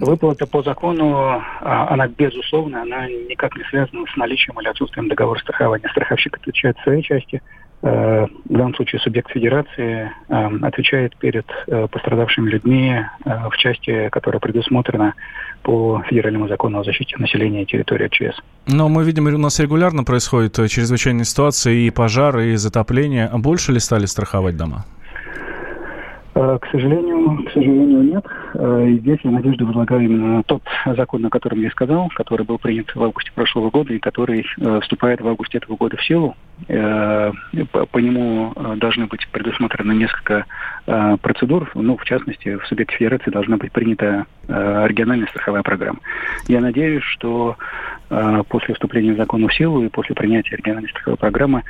Выплата 0.01 0.47
по 0.47 0.63
закону, 0.63 1.43
а, 1.61 1.89
она 1.93 2.07
безусловно, 2.07 2.83
она 2.83 3.09
никак 3.09 3.57
не 3.57 3.65
связана 3.65 4.05
с 4.07 4.17
наличием 4.17 4.61
или 4.61 4.69
отсутствием 4.69 5.09
договора 5.09 5.41
страхования. 5.41 5.89
Страховщик 5.91 6.37
отвечает 6.37 6.77
своей 6.91 7.03
части, 7.03 7.41
Э, 7.83 8.27
в 8.27 8.53
данном 8.53 8.75
случае 8.75 9.01
субъект 9.01 9.31
федерации 9.31 10.11
э, 10.29 10.49
отвечает 10.63 11.17
перед 11.17 11.47
э, 11.67 11.89
пострадавшими 11.91 12.51
людьми 12.51 12.95
в 13.25 13.57
части, 13.57 14.11
которая 14.11 14.39
предусмотрена 14.39 15.15
по 15.63 16.03
федеральному 16.09 16.49
закону 16.49 16.81
о 16.81 16.85
защите 16.85 17.17
населения 17.19 17.63
и 17.63 17.67
территории 17.67 18.09
ЧС. 18.09 18.39
Но 18.67 18.89
мы 18.89 19.05
видим, 19.05 19.27
у 19.27 19.39
нас 19.39 19.59
регулярно 19.61 20.05
происходят 20.05 20.55
чрезвычайные 20.69 21.25
ситуации, 21.25 21.87
и 21.87 21.91
пожары, 21.91 22.53
и 22.53 22.57
затопления. 22.57 23.31
Больше 23.33 23.73
ли 23.73 23.81
стали 23.81 24.07
страховать 24.07 24.57
дома? 24.57 24.85
Э, 26.41 26.59
к 26.59 26.67
сожалению, 26.71 27.45
к 27.45 27.53
сожалению, 27.53 28.03
нет. 28.03 28.25
Э, 28.55 28.87
и 28.89 28.99
здесь 29.01 29.19
я 29.25 29.31
надежду 29.31 29.67
возлагаю 29.67 30.05
именно 30.05 30.37
на 30.37 30.43
тот 30.43 30.63
закон, 30.87 31.27
о 31.27 31.29
котором 31.29 31.61
я 31.61 31.71
сказал, 31.71 32.09
который 32.15 32.47
был 32.47 32.59
принят 32.59 32.95
в 32.95 33.03
августе 33.03 33.31
прошлого 33.35 33.69
года 33.69 33.93
и 33.93 33.99
который 33.99 34.47
э, 34.59 34.81
вступает 34.81 35.21
в 35.21 35.29
августе 35.29 35.59
этого 35.59 35.77
года 35.77 35.99
в 35.99 36.05
силу. 36.05 36.35
По 36.67 37.99
нему 37.99 38.53
должны 38.77 39.07
быть 39.07 39.27
предусмотрены 39.29 39.93
несколько 39.93 40.45
процедур. 40.85 41.71
Ну, 41.75 41.97
в 41.97 42.05
частности, 42.05 42.57
в 42.57 42.67
субъекте 42.67 42.97
федерации 42.97 43.31
должна 43.31 43.57
быть 43.57 43.73
принята 43.73 44.27
региональная 44.47 45.27
страховая 45.29 45.63
программа. 45.63 46.01
Я 46.49 46.61
надеюсь, 46.61 47.03
что 47.03 47.57
после 48.49 48.75
вступления 48.75 49.15
в 49.15 49.17
закон 49.17 49.49
в 49.49 49.55
силу 49.55 49.83
и 49.83 49.89
после 49.89 50.15
принятия 50.15 50.57
региональной 50.57 50.91
страховой 50.91 51.17
программы 51.17 51.63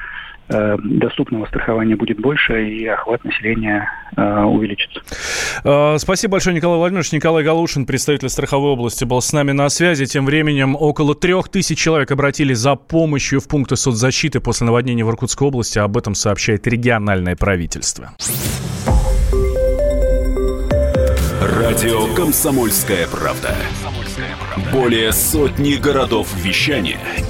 доступного 0.50 1.46
страхования 1.46 1.96
будет 1.96 2.20
больше 2.20 2.68
и 2.68 2.86
охват 2.86 3.24
населения 3.24 3.88
э, 4.16 4.42
увеличится. 4.42 5.00
Э, 5.64 5.96
спасибо 5.98 6.32
большое, 6.32 6.56
Николай 6.56 6.78
Владимирович. 6.78 7.12
Николай 7.12 7.44
Галушин, 7.44 7.86
представитель 7.86 8.28
страховой 8.28 8.72
области, 8.72 9.04
был 9.04 9.20
с 9.20 9.32
нами 9.32 9.52
на 9.52 9.68
связи. 9.68 10.06
Тем 10.06 10.26
временем 10.26 10.76
около 10.78 11.14
трех 11.14 11.48
тысяч 11.48 11.78
человек 11.78 12.10
обратились 12.10 12.58
за 12.58 12.74
помощью 12.74 13.40
в 13.40 13.48
пункты 13.48 13.76
соцзащиты 13.76 14.40
после 14.40 14.66
наводнения 14.66 15.04
в 15.04 15.10
Иркутской 15.10 15.48
области. 15.48 15.78
Об 15.78 15.96
этом 15.96 16.14
сообщает 16.14 16.66
региональное 16.66 17.36
правительство. 17.36 18.10
Радио 21.40 22.12
«Комсомольская 22.14 23.06
правда». 23.06 23.54
Более 24.72 25.12
сотни 25.12 25.74
городов 25.74 26.28
вещания– 26.42 26.98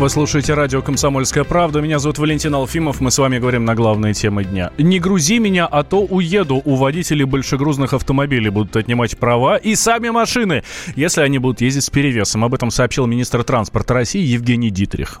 Вы 0.00 0.08
слушаете 0.08 0.54
радио 0.54 0.80
«Комсомольская 0.80 1.44
правда». 1.44 1.82
Меня 1.82 1.98
зовут 1.98 2.18
Валентин 2.18 2.54
Алфимов. 2.54 3.02
Мы 3.02 3.10
с 3.10 3.18
вами 3.18 3.38
говорим 3.38 3.66
на 3.66 3.74
главные 3.74 4.14
темы 4.14 4.44
дня. 4.44 4.70
«Не 4.78 4.98
грузи 4.98 5.38
меня, 5.38 5.66
а 5.66 5.82
то 5.82 6.00
уеду». 6.00 6.62
У 6.64 6.76
водителей 6.76 7.26
большегрузных 7.26 7.92
автомобилей 7.92 8.48
будут 8.48 8.74
отнимать 8.76 9.18
права 9.18 9.58
и 9.58 9.74
сами 9.74 10.08
машины, 10.08 10.64
если 10.96 11.20
они 11.20 11.36
будут 11.36 11.60
ездить 11.60 11.84
с 11.84 11.90
перевесом. 11.90 12.44
Об 12.44 12.54
этом 12.54 12.70
сообщил 12.70 13.04
министр 13.04 13.44
транспорта 13.44 13.92
России 13.92 14.22
Евгений 14.22 14.70
Дитрих. 14.70 15.20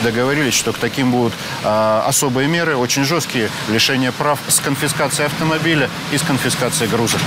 Договорились, 0.00 0.54
что 0.54 0.72
к 0.72 0.76
таким 0.76 1.10
будут 1.10 1.32
э, 1.64 2.02
особые 2.06 2.46
меры, 2.46 2.76
очень 2.76 3.02
жесткие, 3.02 3.48
лишение 3.68 4.12
прав 4.12 4.38
с 4.46 4.60
конфискацией 4.60 5.26
автомобиля 5.26 5.90
и 6.12 6.18
с 6.18 6.22
конфискацией 6.22 6.88
груза. 6.88 7.18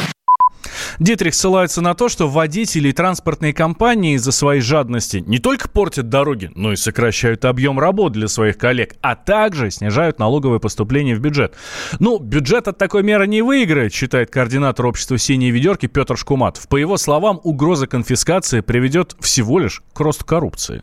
Дитрих 1.00 1.34
ссылается 1.34 1.82
на 1.82 1.94
то, 1.94 2.10
что 2.10 2.28
водители 2.28 2.90
и 2.90 2.94
транспортные 2.94 3.54
компании 3.54 4.16
из-за 4.16 4.32
своей 4.32 4.62
жадности 4.62 5.24
не 5.26 5.40
только 5.40 5.70
портят 5.70 6.10
дороги, 6.10 6.52
но 6.56 6.74
и 6.74 6.76
сокращают 6.76 7.46
объем 7.46 7.80
работ 7.80 8.14
для 8.14 8.28
своих 8.28 8.58
коллег, 8.58 8.96
а 9.02 9.16
также 9.16 9.72
снижают 9.72 10.20
налоговые 10.20 10.60
поступления 10.60 11.16
в 11.16 11.20
бюджет. 11.20 11.56
Ну, 12.00 12.20
бюджет 12.20 12.68
от 12.68 12.78
такой 12.78 13.04
меры 13.04 13.28
не 13.28 13.42
выиграет, 13.42 13.94
считает 13.94 14.30
координатор 14.30 14.86
общества 14.86 15.18
«Синие 15.18 15.52
ведерки» 15.52 15.88
Петр 15.88 16.18
Шкуматов. 16.18 16.68
По 16.68 16.78
его 16.78 16.98
словам, 16.98 17.40
угроза 17.44 17.88
конфискации 17.88 18.62
приведет 18.62 19.16
всего 19.20 19.60
лишь 19.60 19.82
к 19.94 20.00
росту 20.00 20.26
коррупции. 20.26 20.82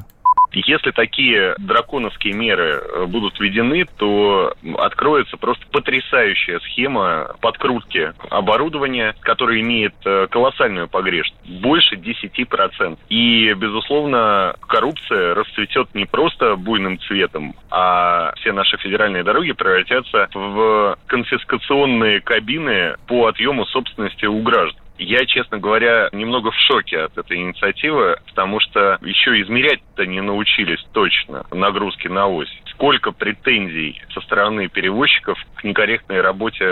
Если 0.53 0.91
такие 0.91 1.55
драконовские 1.59 2.35
меры 2.35 2.83
э, 2.83 3.05
будут 3.07 3.39
введены, 3.39 3.87
то 3.97 4.55
откроется 4.79 5.37
просто 5.37 5.65
потрясающая 5.71 6.59
схема 6.61 7.37
подкрутки 7.41 8.13
оборудования, 8.31 9.15
которое 9.21 9.61
имеет 9.61 9.95
э, 10.05 10.27
колоссальную 10.29 10.89
погрешность. 10.89 11.41
Больше 11.61 11.97
10%. 11.97 12.99
И, 13.09 13.53
безусловно, 13.55 14.55
коррупция 14.67 15.35
расцветет 15.35 15.95
не 15.95 16.05
просто 16.05 16.57
буйным 16.57 16.99
цветом, 17.01 17.55
а 17.71 18.33
все 18.37 18.53
наши 18.53 18.77
федеральные 18.79 19.23
дороги 19.23 19.53
превратятся 19.53 20.29
в 20.35 20.99
конфискационные 21.07 22.21
кабины 22.21 22.97
по 23.07 23.27
отъему 23.27 23.67
собственности 23.67 24.27
у 24.27 24.43
граждан. 24.43 24.80
Я, 25.03 25.25
честно 25.25 25.57
говоря, 25.57 26.11
немного 26.13 26.51
в 26.51 26.55
шоке 26.55 26.99
от 26.99 27.17
этой 27.17 27.39
инициативы, 27.39 28.19
потому 28.27 28.61
что 28.61 28.99
еще 29.01 29.41
измерять-то 29.41 30.05
не 30.05 30.21
научились 30.21 30.85
точно 30.93 31.47
нагрузки 31.51 32.07
на 32.07 32.27
ось. 32.27 32.55
Сколько 32.73 33.11
претензий 33.11 34.01
со 34.13 34.21
стороны 34.21 34.69
перевозчиков 34.69 35.39
к 35.55 35.65
некорректной 35.65 36.21
работе 36.21 36.67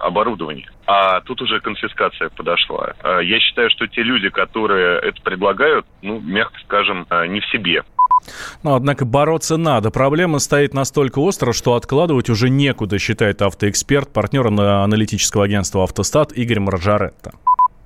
оборудования. 0.00 0.68
А 0.86 1.22
тут 1.22 1.40
уже 1.40 1.60
конфискация 1.60 2.28
подошла. 2.28 2.92
А 3.02 3.20
я 3.20 3.40
считаю, 3.40 3.70
что 3.70 3.86
те 3.86 4.02
люди, 4.02 4.28
которые 4.28 4.98
это 5.00 5.20
предлагают, 5.22 5.86
ну, 6.02 6.20
мягко 6.20 6.58
скажем, 6.66 7.06
не 7.28 7.40
в 7.40 7.46
себе. 7.46 7.82
Но, 8.62 8.74
однако, 8.74 9.06
бороться 9.06 9.56
надо. 9.56 9.90
Проблема 9.90 10.38
стоит 10.38 10.74
настолько 10.74 11.20
остро, 11.20 11.54
что 11.54 11.74
откладывать 11.74 12.28
уже 12.28 12.50
некуда, 12.50 12.98
считает 12.98 13.40
автоэксперт, 13.40 14.12
партнер 14.12 14.48
аналитического 14.48 15.44
агентства 15.44 15.82
«Автостат» 15.82 16.32
Игорь 16.32 16.60
Маржаретта. 16.60 17.32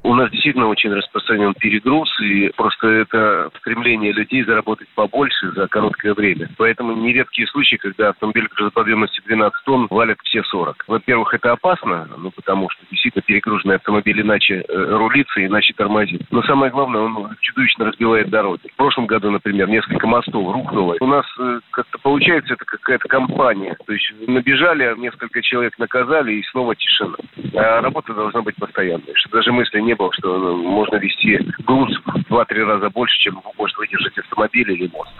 У 0.04 0.14
нас 0.14 0.30
действительно 0.30 0.68
очень 0.68 0.92
распространен 0.92 1.54
перегруз, 1.54 2.10
и 2.20 2.50
просто 2.54 2.88
это 2.88 3.50
стремление 3.60 4.12
людей 4.12 4.44
заработать 4.44 4.86
побольше 4.94 5.50
за 5.52 5.66
короткое 5.66 6.12
время. 6.12 6.50
Поэтому 6.58 6.92
нередкие 6.92 7.48
случаи, 7.48 7.76
когда 7.76 8.10
автомобиль 8.10 8.46
грузоподъемностью 8.54 9.24
12 9.24 9.64
тонн 9.64 9.86
валят 9.88 10.18
все 10.24 10.42
40. 10.42 10.84
Во-первых, 10.88 11.32
это 11.32 11.52
опасно, 11.52 12.06
ну, 12.18 12.30
потому 12.30 12.68
что 12.68 12.84
действительно 12.90 13.22
перегруженный 13.22 13.76
автомобиль 13.76 14.20
иначе 14.20 14.62
э, 14.68 14.96
рулится, 14.96 15.42
иначе 15.42 15.72
тормозит. 15.72 16.20
Но 16.30 16.42
самое 16.42 16.70
главное, 16.70 17.00
он 17.00 17.34
чудовищно 17.40 17.86
разбивает 17.86 18.28
дороги. 18.28 18.68
В 18.74 18.76
прошлом 18.76 19.06
году, 19.06 19.30
например, 19.30 19.70
несколько 19.70 20.06
мостов 20.06 20.52
рухнуло. 20.52 20.96
У 21.00 21.06
нас 21.06 21.24
э, 21.40 21.60
как-то 21.70 21.98
получается 22.02 22.52
это 22.52 22.64
какая-то 22.66 23.08
компания. 23.08 23.74
То 23.86 23.92
есть 23.94 24.12
набежали, 24.28 24.94
несколько 24.98 25.40
человек 25.40 25.78
наказали, 25.78 26.34
и 26.34 26.42
снова 26.50 26.76
тишина. 26.76 27.16
А 27.54 27.80
работа 27.80 28.12
должна 28.12 28.42
быть 28.42 28.56
постоянной. 28.56 29.14
Что 29.14 29.30
даже 29.38 29.50
мысли 29.50 29.80
не 29.80 29.93
не 29.94 29.96
было, 29.96 30.10
что 30.12 30.56
можно 30.56 30.96
вести 30.96 31.38
груз 31.64 31.90
в 32.04 32.32
2-3 32.32 32.64
раза 32.64 32.90
больше, 32.90 33.16
чем 33.18 33.40
может 33.56 33.76
выдержать 33.76 34.18
автомобиль 34.18 34.70
или 34.72 34.90
мост. 34.92 35.12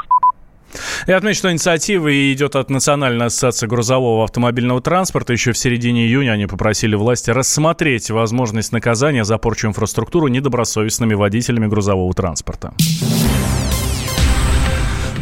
Я 1.06 1.18
отмечу, 1.18 1.38
что 1.38 1.52
инициатива 1.52 2.10
идет 2.32 2.56
от 2.56 2.68
Национальной 2.68 3.26
ассоциации 3.26 3.68
грузового 3.68 4.24
автомобильного 4.24 4.80
транспорта. 4.80 5.32
Еще 5.32 5.52
в 5.52 5.58
середине 5.58 6.06
июня 6.06 6.32
они 6.32 6.46
попросили 6.46 6.96
власти 6.96 7.30
рассмотреть 7.30 8.10
возможность 8.10 8.72
наказания 8.72 9.24
за 9.24 9.38
порчу 9.38 9.68
инфраструктуры 9.68 10.30
недобросовестными 10.30 11.14
водителями 11.14 11.68
грузового 11.68 12.12
транспорта. 12.12 12.72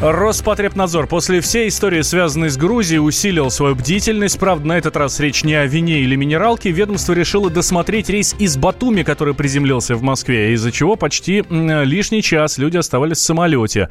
Роспотребнадзор 0.03 1.07
после 1.07 1.41
всей 1.41 1.69
истории, 1.69 2.03
связанной 2.03 2.51
с 2.51 2.57
Грузией, 2.57 2.99
усилил 2.99 3.53
свою 3.53 3.77
бдительность. 3.77 4.37
Правда, 4.37 4.67
на 4.67 4.73
этот 4.77 4.97
раз 4.97 5.21
речь 5.21 5.45
не 5.45 5.55
о 5.55 5.65
вине 5.65 6.01
или 6.01 6.17
минералке. 6.17 6.73
Ведомство 6.73 7.13
решило 7.13 7.49
досмотреть 7.49 8.11
рейс 8.11 8.35
из 8.37 8.57
Батуми, 8.57 9.05
который 9.05 9.33
приземлился 9.33 9.95
в 9.95 10.03
Москве, 10.03 10.55
из-за 10.55 10.73
чего 10.73 10.97
почти 10.97 11.45
лишний 11.49 12.21
час 12.21 12.59
люди 12.59 12.79
оставались 12.79 13.19
в 13.19 13.23
самолете. 13.23 13.91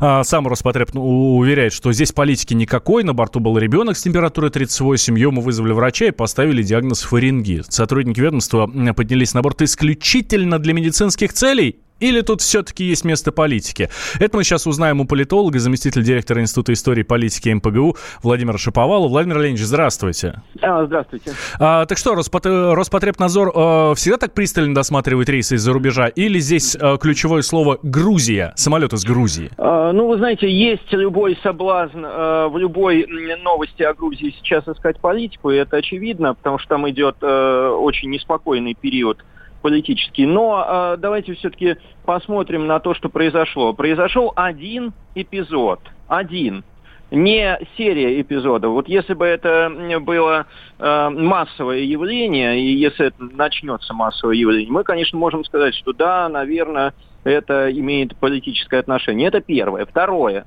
А, 0.00 0.24
сам 0.24 0.48
Роспотреб 0.48 0.94
ну, 0.94 1.36
уверяет, 1.36 1.72
что 1.72 1.92
здесь 1.92 2.10
политики 2.10 2.54
никакой. 2.54 3.04
На 3.04 3.14
борту 3.14 3.38
был 3.38 3.56
ребенок 3.56 3.96
с 3.96 4.02
температурой 4.02 4.50
38. 4.50 5.16
Ему 5.16 5.42
вызвали 5.42 5.70
врача 5.70 6.06
и 6.06 6.10
поставили 6.10 6.64
диагноз 6.64 7.02
фарингит. 7.02 7.72
Сотрудники 7.72 8.18
ведомства 8.18 8.66
поднялись 8.66 9.32
на 9.32 9.42
борт 9.42 9.62
исключительно 9.62 10.58
для 10.58 10.72
медицинских 10.72 11.32
целей 11.32 11.81
или 12.02 12.20
тут 12.20 12.40
все-таки 12.40 12.84
есть 12.84 13.04
место 13.04 13.30
политики? 13.30 13.88
Это 14.18 14.36
мы 14.36 14.42
сейчас 14.42 14.66
узнаем 14.66 15.00
у 15.00 15.06
политолога, 15.06 15.60
заместителя 15.60 16.02
директора 16.02 16.40
Института 16.40 16.72
истории 16.72 17.02
и 17.02 17.04
политики 17.04 17.48
МПГУ 17.48 17.96
Владимира 18.22 18.58
Шаповалова. 18.58 19.08
Владимир 19.08 19.38
Леонидович, 19.38 19.64
здравствуйте. 19.66 20.42
А, 20.60 20.84
здравствуйте. 20.84 21.32
А, 21.60 21.86
так 21.86 21.98
что, 21.98 22.16
Роспот... 22.16 22.44
Роспотребнадзор 22.46 23.52
э, 23.54 23.94
всегда 23.94 24.18
так 24.18 24.34
пристально 24.34 24.74
досматривает 24.74 25.28
рейсы 25.28 25.54
из-за 25.54 25.72
рубежа? 25.72 26.08
Или 26.08 26.40
здесь 26.40 26.76
э, 26.78 26.98
ключевое 27.00 27.42
слово 27.42 27.78
«Грузия», 27.84 28.52
самолет 28.56 28.92
из 28.92 29.04
Грузии? 29.04 29.50
А, 29.56 29.92
ну, 29.92 30.08
вы 30.08 30.16
знаете, 30.16 30.50
есть 30.50 30.92
любой 30.92 31.38
соблазн 31.44 32.04
э, 32.04 32.48
в 32.48 32.58
любой 32.58 33.06
новости 33.42 33.84
о 33.84 33.94
Грузии 33.94 34.34
сейчас 34.42 34.66
искать 34.66 34.98
политику, 34.98 35.52
и 35.52 35.56
это 35.56 35.76
очевидно, 35.76 36.34
потому 36.34 36.58
что 36.58 36.70
там 36.70 36.90
идет 36.90 37.16
э, 37.22 37.68
очень 37.68 38.10
неспокойный 38.10 38.74
период 38.74 39.18
политический. 39.62 40.26
Но 40.26 40.64
э, 40.94 40.96
давайте 40.98 41.34
все-таки 41.34 41.76
посмотрим 42.04 42.66
на 42.66 42.80
то, 42.80 42.94
что 42.94 43.08
произошло. 43.08 43.72
Произошел 43.72 44.32
один 44.36 44.92
эпизод. 45.14 45.80
Один 46.08 46.64
не 47.12 47.58
серия 47.76 48.20
эпизодов. 48.20 48.72
Вот 48.72 48.88
если 48.88 49.12
бы 49.12 49.26
это 49.26 49.70
было 50.00 50.46
э, 50.78 51.08
массовое 51.10 51.80
явление, 51.80 52.58
и 52.58 52.72
если 52.72 53.08
это 53.08 53.16
начнется 53.20 53.92
массовое 53.92 54.34
явление, 54.34 54.72
мы, 54.72 54.82
конечно, 54.82 55.18
можем 55.18 55.44
сказать, 55.44 55.74
что 55.74 55.92
да, 55.92 56.28
наверное, 56.30 56.94
это 57.24 57.70
имеет 57.70 58.16
политическое 58.16 58.80
отношение. 58.80 59.28
Это 59.28 59.40
первое. 59.40 59.84
Второе. 59.84 60.46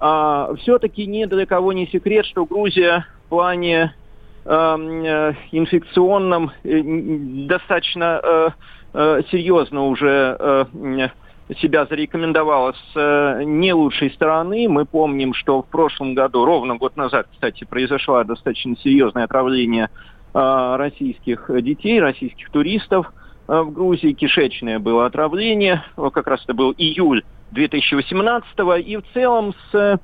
Э, 0.00 0.54
все-таки 0.60 1.06
ни 1.06 1.26
для 1.26 1.44
кого 1.44 1.74
не 1.74 1.86
секрет, 1.86 2.24
что 2.24 2.46
Грузия 2.46 3.06
в 3.26 3.28
плане 3.28 3.94
инфекционном 4.46 6.52
э, 6.62 6.82
достаточно 7.46 8.52
э, 8.92 9.22
серьезно 9.30 9.86
уже 9.86 10.68
себя 11.60 11.86
зарекомендовала 11.86 12.72
с 12.72 13.44
не 13.44 13.72
лучшей 13.72 14.10
стороны. 14.10 14.68
Мы 14.68 14.84
помним, 14.84 15.32
что 15.32 15.62
в 15.62 15.66
прошлом 15.66 16.14
году, 16.14 16.44
ровно 16.44 16.76
год 16.76 16.96
назад, 16.96 17.28
кстати, 17.32 17.64
произошло 17.64 18.24
достаточно 18.24 18.76
серьезное 18.78 19.24
отравление 19.24 19.88
российских 20.32 21.48
детей, 21.62 22.00
российских 22.00 22.50
туристов 22.50 23.12
в 23.46 23.70
Грузии. 23.70 24.12
Кишечное 24.12 24.80
было 24.80 25.06
отравление, 25.06 25.84
как 26.12 26.26
раз 26.26 26.42
это 26.42 26.54
был 26.54 26.74
июль 26.76 27.22
2018 27.52 28.48
и 28.84 28.96
в 28.96 29.02
целом 29.12 29.54
с 29.70 29.74
э, 29.74 29.98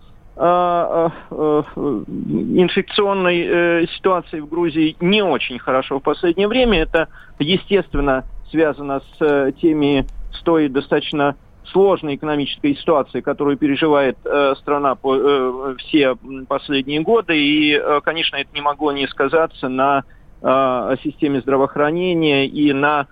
инфекционной 2.57 3.41
э, 3.41 3.87
ситуации 3.97 4.41
в 4.41 4.49
Грузии 4.49 4.97
не 5.01 5.23
очень 5.23 5.59
хорошо 5.59 6.01
в 6.01 6.03
последнее 6.03 6.49
время. 6.49 6.81
Это, 6.81 7.09
естественно, 7.39 8.25
связано 8.51 9.01
с 9.01 9.21
э, 9.21 9.53
теми, 9.61 10.07
с 10.33 10.41
той 10.43 10.69
достаточно 10.69 11.37
сложной 11.67 12.17
экономической 12.17 12.75
ситуацией, 12.77 13.23
которую 13.23 13.57
переживает 13.57 14.17
э, 14.25 14.55
страна 14.59 14.97
э, 15.03 15.75
все 15.79 16.17
последние 16.49 17.01
годы. 17.01 17.37
И, 17.39 17.73
э, 17.73 18.01
конечно, 18.03 18.37
это 18.37 18.49
не 18.55 18.61
могло 18.61 18.93
не 18.93 19.07
сказаться 19.09 19.69
на 19.69 20.05
э, 20.43 20.97
системе 21.03 21.41
здравоохранения 21.41 22.47
и 22.47 22.73
на 22.73 23.07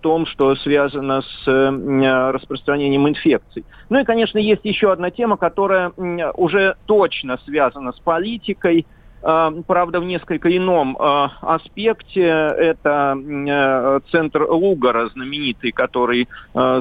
том, 0.00 0.24
что 0.26 0.56
связано 0.56 1.20
с 1.20 1.46
э, 1.46 2.30
распространением 2.30 3.08
инфекций. 3.08 3.64
Ну 3.90 4.00
и, 4.00 4.04
конечно, 4.04 4.38
есть 4.38 4.64
еще 4.64 4.90
одна 4.90 5.10
тема, 5.10 5.36
которая 5.36 5.90
уже 5.90 6.76
точно 6.86 7.38
связана 7.44 7.92
с 7.92 7.98
политикой, 7.98 8.86
э, 9.22 9.50
правда, 9.66 10.00
в 10.00 10.04
несколько 10.04 10.56
ином 10.56 10.96
э, 10.96 11.28
аспекте. 11.42 12.22
Это 12.22 14.00
центр 14.10 14.44
Лугара, 14.48 15.08
знаменитый, 15.08 15.72
который 15.72 16.28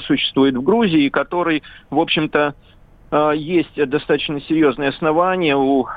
существует 0.06 0.56
в 0.56 0.62
Грузии, 0.62 1.10
который, 1.10 1.64
в 1.90 2.00
общем-то, 2.00 2.56
есть 3.36 3.76
достаточно 3.90 4.42
серьезные 4.42 4.90
основания 4.90 5.56
у 5.56 5.88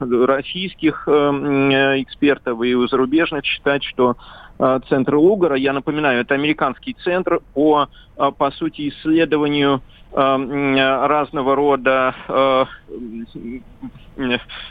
российских 0.00 1.08
экспертов 1.08 2.62
и 2.62 2.74
у 2.74 2.86
зарубежных 2.86 3.44
считать, 3.44 3.82
что 3.82 4.16
Э, 4.58 4.80
центр 4.88 5.16
Лугара. 5.16 5.56
Я 5.56 5.72
напоминаю, 5.72 6.20
это 6.20 6.34
американский 6.34 6.96
центр 7.04 7.40
по, 7.54 7.88
э, 8.16 8.30
по 8.36 8.50
сути, 8.52 8.88
исследованию 8.88 9.82
э, 10.12 10.16
разного 10.16 11.54
рода 11.54 12.14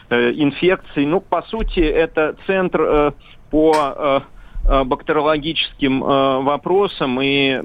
инфекций. 0.10 1.06
Ну, 1.06 1.21
по 1.21 1.43
сути, 1.43 1.82
это 1.82 2.36
центр 2.48 3.13
по 3.52 3.74
Э, 3.74 4.21
бактериологическим 4.65 6.04
э, 6.04 6.41
вопросам. 6.41 7.21
И, 7.21 7.49
э, 7.49 7.62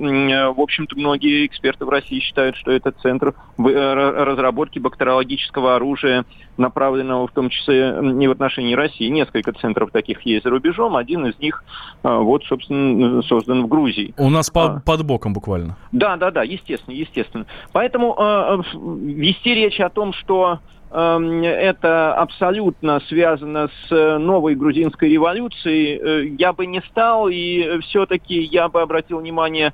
в 0.50 0.60
общем-то, 0.60 0.96
многие 0.96 1.46
эксперты 1.46 1.84
в 1.84 1.88
России 1.88 2.20
считают, 2.20 2.56
что 2.56 2.70
это 2.70 2.92
центр 2.92 3.34
разработки 3.56 4.78
бактериологического 4.78 5.76
оружия, 5.76 6.24
направленного 6.56 7.26
в 7.26 7.32
том 7.32 7.48
числе 7.48 7.96
не 8.00 8.28
в 8.28 8.32
отношении 8.32 8.74
России. 8.74 9.08
Несколько 9.08 9.52
центров 9.52 9.90
таких 9.92 10.22
есть 10.22 10.44
за 10.44 10.50
рубежом. 10.50 10.96
Один 10.96 11.26
из 11.26 11.38
них, 11.38 11.64
вот, 12.02 12.44
собственно, 12.44 13.22
создан 13.22 13.62
в 13.64 13.68
Грузии. 13.68 14.14
У 14.18 14.28
нас 14.28 14.50
под, 14.50 14.70
а. 14.70 14.82
под 14.84 15.04
боком 15.04 15.32
буквально. 15.32 15.76
Да, 15.92 16.16
да, 16.16 16.30
да, 16.30 16.42
естественно, 16.42 16.94
естественно. 16.94 17.46
Поэтому 17.72 18.62
вести 19.02 19.54
речь 19.54 19.80
о 19.80 19.88
том, 19.90 20.12
что 20.12 20.60
это 20.92 22.14
абсолютно 22.14 23.00
связано 23.08 23.70
с 23.88 24.18
новой 24.18 24.56
грузинской 24.56 25.08
революцией, 25.08 25.98
э, 25.98 26.26
я 26.36 26.52
бы 26.52 26.66
не 26.66 26.80
стал, 26.90 27.28
и 27.28 27.78
все-таки 27.82 28.40
я 28.40 28.68
бы 28.68 28.82
обратил 28.82 29.20
внимание 29.20 29.72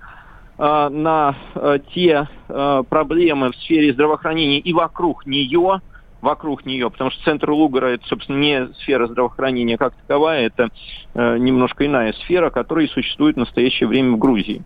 э, 0.58 0.88
на 0.90 1.34
э, 1.54 1.78
те 1.94 2.28
проблемы 2.48 3.50
в 3.52 3.56
сфере 3.56 3.92
здравоохранения 3.92 4.58
и 4.58 4.72
вокруг 4.72 5.26
нее, 5.26 5.80
вокруг 6.22 6.64
нее, 6.64 6.90
потому 6.90 7.10
что 7.10 7.24
центр 7.24 7.50
Лугара 7.50 7.86
это, 7.88 8.06
собственно, 8.06 8.38
не 8.38 8.68
сфера 8.80 9.06
здравоохранения 9.06 9.76
как 9.76 9.94
таковая, 9.94 10.46
это 10.46 10.70
немножко 11.14 11.84
иная 11.84 12.12
сфера, 12.14 12.50
которая 12.50 12.88
существует 12.88 13.36
в 13.36 13.40
настоящее 13.40 13.88
время 13.88 14.12
в 14.12 14.18
Грузии. 14.18 14.62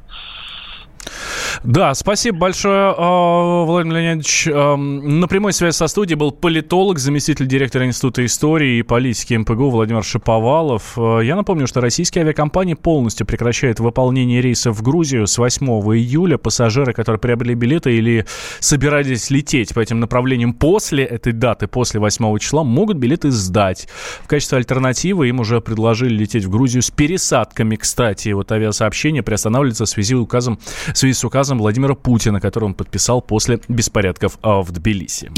Да, 1.63 1.93
спасибо 1.93 2.39
большое, 2.39 2.95
а, 2.97 3.65
Владимир 3.65 3.97
Леонидович. 3.97 4.47
На 4.47 5.29
прямой 5.29 5.53
связи 5.53 5.75
со 5.75 5.89
студией 5.89 6.17
был 6.17 6.33
политолог, 6.33 6.99
заместитель 6.99 7.47
директора 7.47 7.85
Института 7.85 8.25
истории 8.25 8.79
и 8.79 8.83
политики 8.83 9.35
МПГУ 9.35 9.69
Владимир 9.69 10.03
Шаповалов. 10.03 10.95
А, 10.97 11.21
я 11.21 11.37
напомню, 11.37 11.67
что 11.67 11.83
российские 11.83 12.23
авиакомпании 12.23 12.73
полностью 12.73 13.27
прекращают 13.27 13.79
выполнение 13.79 14.41
рейсов 14.41 14.79
в 14.79 14.83
Грузию 14.83 15.27
с 15.27 15.37
8 15.37 15.67
июля. 15.95 16.39
Пассажиры, 16.39 16.95
которые 16.95 17.21
приобрели 17.21 17.55
билеты 17.55 17.95
или 17.95 18.25
собирались 18.61 19.29
лететь 19.29 19.75
по 19.75 19.81
этим 19.81 20.01
направлениям 20.01 20.55
после 20.55 21.05
этой 21.05 21.35
даты, 21.35 21.67
после 21.67 22.01
8 22.01 22.39
числа, 22.39 22.65
могут 22.65 22.97
билеты 22.97 23.31
сдать. 23.31 23.87
В 24.23 24.29
качестве 24.29 24.57
альтернативы 24.57 25.29
им 25.29 25.41
уже 25.41 25.61
предложили 25.61 26.15
лететь 26.15 26.47
в 26.47 26.51
Грузию 26.51 26.81
с 26.81 26.91
пересадками, 26.91 27.77
кстати. 27.77 28.31
Вот 28.31 28.51
авиасообщение 28.51 29.23
приостанавливается 29.23 29.85
в 29.85 29.91
связи, 29.91 30.15
указом, 30.15 30.59
в 30.95 30.97
связи 30.97 31.13
с 31.13 31.23
указом 31.23 31.50
Владимира 31.59 31.95
Путина, 31.95 32.41
который 32.41 32.65
он 32.65 32.75
подписал 32.75 33.21
после 33.21 33.61
беспорядков 33.69 34.39
в 34.43 34.71
Тбилиси. 34.71 35.31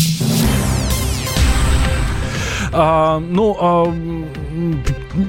А, 2.72 3.18
ну, 3.18 3.56
а, 3.60 3.94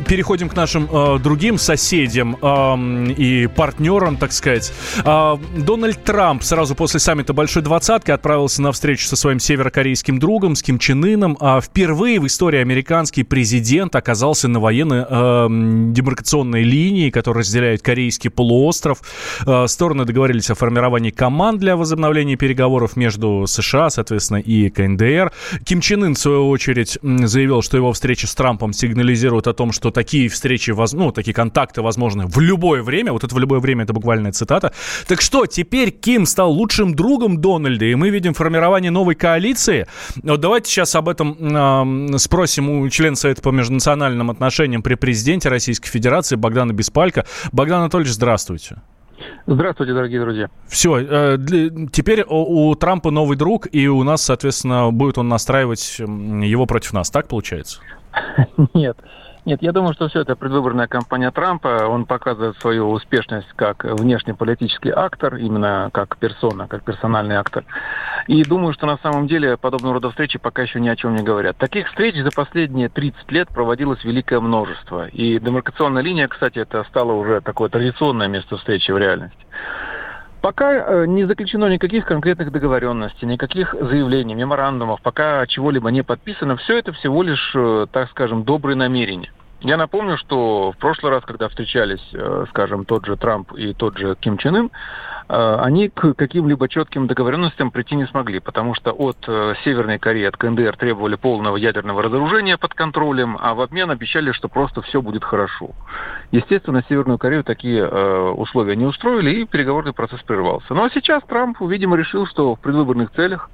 переходим 0.08 0.50
к 0.50 0.56
нашим 0.56 0.88
э, 0.92 1.20
другим 1.20 1.58
соседям 1.58 2.38
э, 2.42 3.12
и 3.18 3.48
партнерам, 3.48 4.18
так 4.18 4.32
сказать. 4.32 4.72
Э, 5.04 5.38
Дональд 5.58 6.04
Трамп 6.04 6.44
сразу 6.44 6.76
после 6.76 7.00
саммита 7.00 7.34
Большой 7.34 7.64
Двадцатки 7.64 8.12
отправился 8.12 8.62
на 8.62 8.72
встречу 8.72 9.08
со 9.08 9.16
своим 9.16 9.40
северокорейским 9.40 10.20
другом, 10.20 10.56
с 10.56 10.64
Ким 10.64 10.80
Чен 10.80 11.04
Ыном. 11.04 11.38
А 11.40 11.60
впервые 11.62 12.20
в 12.20 12.28
истории 12.28 12.60
американский 12.60 13.24
президент 13.24 13.96
оказался 13.96 14.48
на 14.48 14.60
военной 14.60 15.06
э, 15.10 15.48
демаркационной 15.92 16.64
линии, 16.64 17.10
которая 17.10 17.44
разделяет 17.44 17.82
корейский 17.82 18.30
полуостров. 18.30 19.00
Э, 19.46 19.68
стороны 19.68 20.06
договорились 20.06 20.50
о 20.50 20.56
формировании 20.56 21.12
команд 21.12 21.60
для 21.60 21.76
возобновления 21.76 22.36
переговоров 22.36 22.96
между 22.96 23.46
США, 23.48 23.90
соответственно, 23.90 24.38
и 24.38 24.70
КНДР. 24.70 25.32
Ким 25.66 25.82
Чен 25.82 26.04
Ын, 26.04 26.16
в 26.16 26.20
свою 26.20 26.50
очередь, 26.50 26.98
заявил, 27.34 27.62
что 27.62 27.78
его 27.78 27.92
встреча 27.92 28.28
с 28.28 28.36
Трампом 28.36 28.74
сигнализирует 28.74 29.48
о 29.48 29.54
том, 29.54 29.72
что 29.72 29.92
такие 29.92 30.30
встречи, 30.30 30.74
ну, 30.94 31.12
такие 31.12 31.34
контакты 31.34 31.82
возможны 31.82 32.26
в 32.28 32.40
любое 32.40 32.82
время. 32.84 33.12
Вот 33.12 33.24
это 33.24 33.36
в 33.36 33.40
любое 33.40 33.60
время, 33.60 33.84
это 33.84 33.94
буквальная 33.94 34.32
цитата. 34.32 34.72
Так 35.08 35.22
что, 35.22 35.46
теперь 35.46 35.92
Ким 35.92 36.26
стал 36.26 36.52
лучшим 36.52 36.96
другом 36.96 37.42
Дональда, 37.42 37.86
и 37.86 37.96
мы 37.96 38.10
видим 38.10 38.34
формирование 38.34 38.92
новой 38.92 39.16
коалиции. 39.16 39.88
Вот 40.22 40.40
давайте 40.40 40.70
сейчас 40.70 40.96
об 40.96 41.10
этом 41.10 41.36
э, 42.14 42.18
спросим 42.20 42.70
у 42.70 42.90
члена 42.90 43.16
Совета 43.16 43.42
по 43.42 43.50
межнациональным 43.50 44.30
отношениям 44.30 44.84
при 44.84 44.96
президенте 44.96 45.50
Российской 45.50 45.90
Федерации 45.90 46.36
Богдана 46.36 46.72
Беспалько. 46.72 47.26
Богдан 47.52 47.82
Анатольевич, 47.82 48.14
здравствуйте. 48.14 48.78
Здравствуйте, 49.46 49.94
дорогие 49.94 50.22
друзья. 50.22 50.50
Все, 50.68 51.00
э, 51.00 51.38
теперь 51.92 52.24
у, 52.24 52.70
у 52.70 52.76
Трампа 52.76 53.12
новый 53.12 53.38
друг, 53.38 53.68
и 53.72 53.88
у 53.88 54.04
нас, 54.04 54.24
соответственно, 54.24 54.92
будет 54.92 55.18
он 55.18 55.28
настраивать 55.28 56.00
его 56.00 56.66
против 56.66 56.94
нас, 56.94 57.10
так 57.10 57.28
получается? 57.28 57.80
Нет. 58.74 58.98
Нет, 59.46 59.62
я 59.62 59.74
думаю, 59.74 59.94
что 59.94 60.08
все 60.08 60.22
это 60.22 60.38
предвыборная 60.38 60.88
кампания 60.88 61.30
Трампа. 61.30 61.88
Он 61.88 62.06
показывает 62.06 62.58
свою 62.60 62.90
успешность 62.90 63.48
как 63.58 63.84
внешнеполитический 63.84 64.92
актор, 64.92 65.36
именно 65.36 65.90
как 65.92 66.18
персона, 66.18 66.70
как 66.70 66.84
персональный 66.86 67.36
актор. 67.36 67.66
И 68.28 68.42
думаю, 68.44 68.74
что 68.74 68.86
на 68.86 68.98
самом 69.00 69.28
деле 69.28 69.58
подобного 69.58 69.96
рода 69.96 70.12
встречи 70.12 70.40
пока 70.40 70.62
еще 70.62 70.80
ни 70.80 70.88
о 70.88 70.96
чем 70.96 71.16
не 71.16 71.24
говорят. 71.24 71.58
Таких 71.58 71.88
встреч 71.88 72.16
за 72.16 72.32
последние 72.32 72.88
30 72.88 73.30
лет 73.32 73.50
проводилось 73.50 74.02
великое 74.06 74.40
множество. 74.40 75.08
И 75.10 75.38
демаркационная 75.40 76.04
линия, 76.04 76.30
кстати, 76.30 76.60
это 76.60 76.86
стало 76.86 77.12
уже 77.12 77.42
такое 77.42 77.68
традиционное 77.68 78.30
место 78.30 78.56
встречи 78.56 78.92
в 78.92 78.98
реальности. 78.98 79.46
Пока 80.44 80.74
э, 80.74 81.06
не 81.06 81.24
заключено 81.24 81.70
никаких 81.70 82.06
конкретных 82.06 82.52
договоренностей, 82.52 83.26
никаких 83.26 83.74
заявлений, 83.80 84.36
меморандумов, 84.36 85.02
пока 85.02 85.48
чего-либо 85.48 85.90
не 85.90 86.04
подписано, 86.04 86.58
все 86.58 86.80
это 86.80 86.92
всего 86.92 87.24
лишь, 87.24 87.54
э, 87.56 87.88
так 87.90 88.10
скажем, 88.10 88.44
добрые 88.44 88.76
намерения. 88.76 89.32
Я 89.64 89.78
напомню, 89.78 90.18
что 90.18 90.72
в 90.72 90.78
прошлый 90.78 91.12
раз, 91.12 91.24
когда 91.26 91.48
встречались, 91.48 92.04
э, 92.14 92.46
скажем, 92.50 92.86
тот 92.86 93.06
же 93.06 93.16
Трамп 93.16 93.54
и 93.54 93.74
тот 93.74 93.98
же 93.98 94.16
Ким 94.20 94.38
Чен 94.38 94.56
Ын, 94.56 94.72
Э, 95.30 95.58
они 95.62 95.90
к 95.90 96.14
каким-либо 96.14 96.68
четким 96.68 97.08
договоренностям 97.08 97.72
прийти 97.72 97.96
не 97.96 98.06
смогли, 98.06 98.40
потому 98.40 98.76
что 98.76 98.92
от 98.92 99.18
э, 99.28 99.54
Северной 99.64 100.00
Кореи, 100.00 100.26
от 100.26 100.38
КНДР 100.38 100.78
требовали 100.78 101.16
полного 101.16 101.58
ядерного 101.58 102.04
разоружения 102.04 102.58
под 102.58 102.74
контролем, 102.74 103.38
а 103.42 103.54
в 103.54 103.62
обмен 103.62 103.90
обещали, 103.90 104.32
что 104.32 104.48
просто 104.48 104.82
все 104.82 105.02
будет 105.02 105.24
хорошо. 105.24 105.72
Естественно, 106.32 106.84
Северную 106.90 107.18
Корею 107.18 107.44
такие 107.44 107.88
условия 107.88 108.76
не 108.76 108.86
устроили, 108.86 109.32
и 109.32 109.46
переговорный 109.46 109.94
процесс 109.94 110.22
прервался. 110.22 110.74
Ну 110.74 110.84
а 110.84 110.90
сейчас 110.90 111.24
Трамп, 111.24 111.62
видимо, 111.62 111.96
решил, 111.96 112.26
что 112.26 112.56
в 112.56 112.60
предвыборных 112.60 113.12
целях 113.12 113.50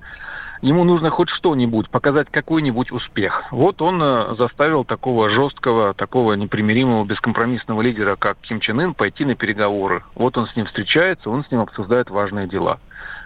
ему 0.62 0.84
нужно 0.84 1.10
хоть 1.10 1.30
что-нибудь, 1.30 1.90
показать 1.90 2.30
какой-нибудь 2.30 2.92
успех. 2.92 3.46
Вот 3.52 3.82
он 3.82 4.02
э, 4.02 4.36
заставил 4.38 4.84
такого 4.84 5.30
жесткого, 5.30 5.94
такого 5.94 6.34
непримиримого, 6.34 7.06
бескомпромиссного 7.06 7.82
лидера, 7.82 8.16
как 8.16 8.38
Ким 8.42 8.60
Чен 8.60 8.80
Ын, 8.80 8.94
пойти 8.94 9.26
на 9.26 9.36
переговоры. 9.36 10.04
Вот 10.16 10.38
он 10.38 10.48
с 10.48 10.56
ним 10.56 10.66
встречается, 10.66 11.30
он 11.30 11.44
с 11.44 11.52
ним 11.52 11.62
обсуждает 11.62 12.10
важные 12.10 12.48
дела. 12.48 12.80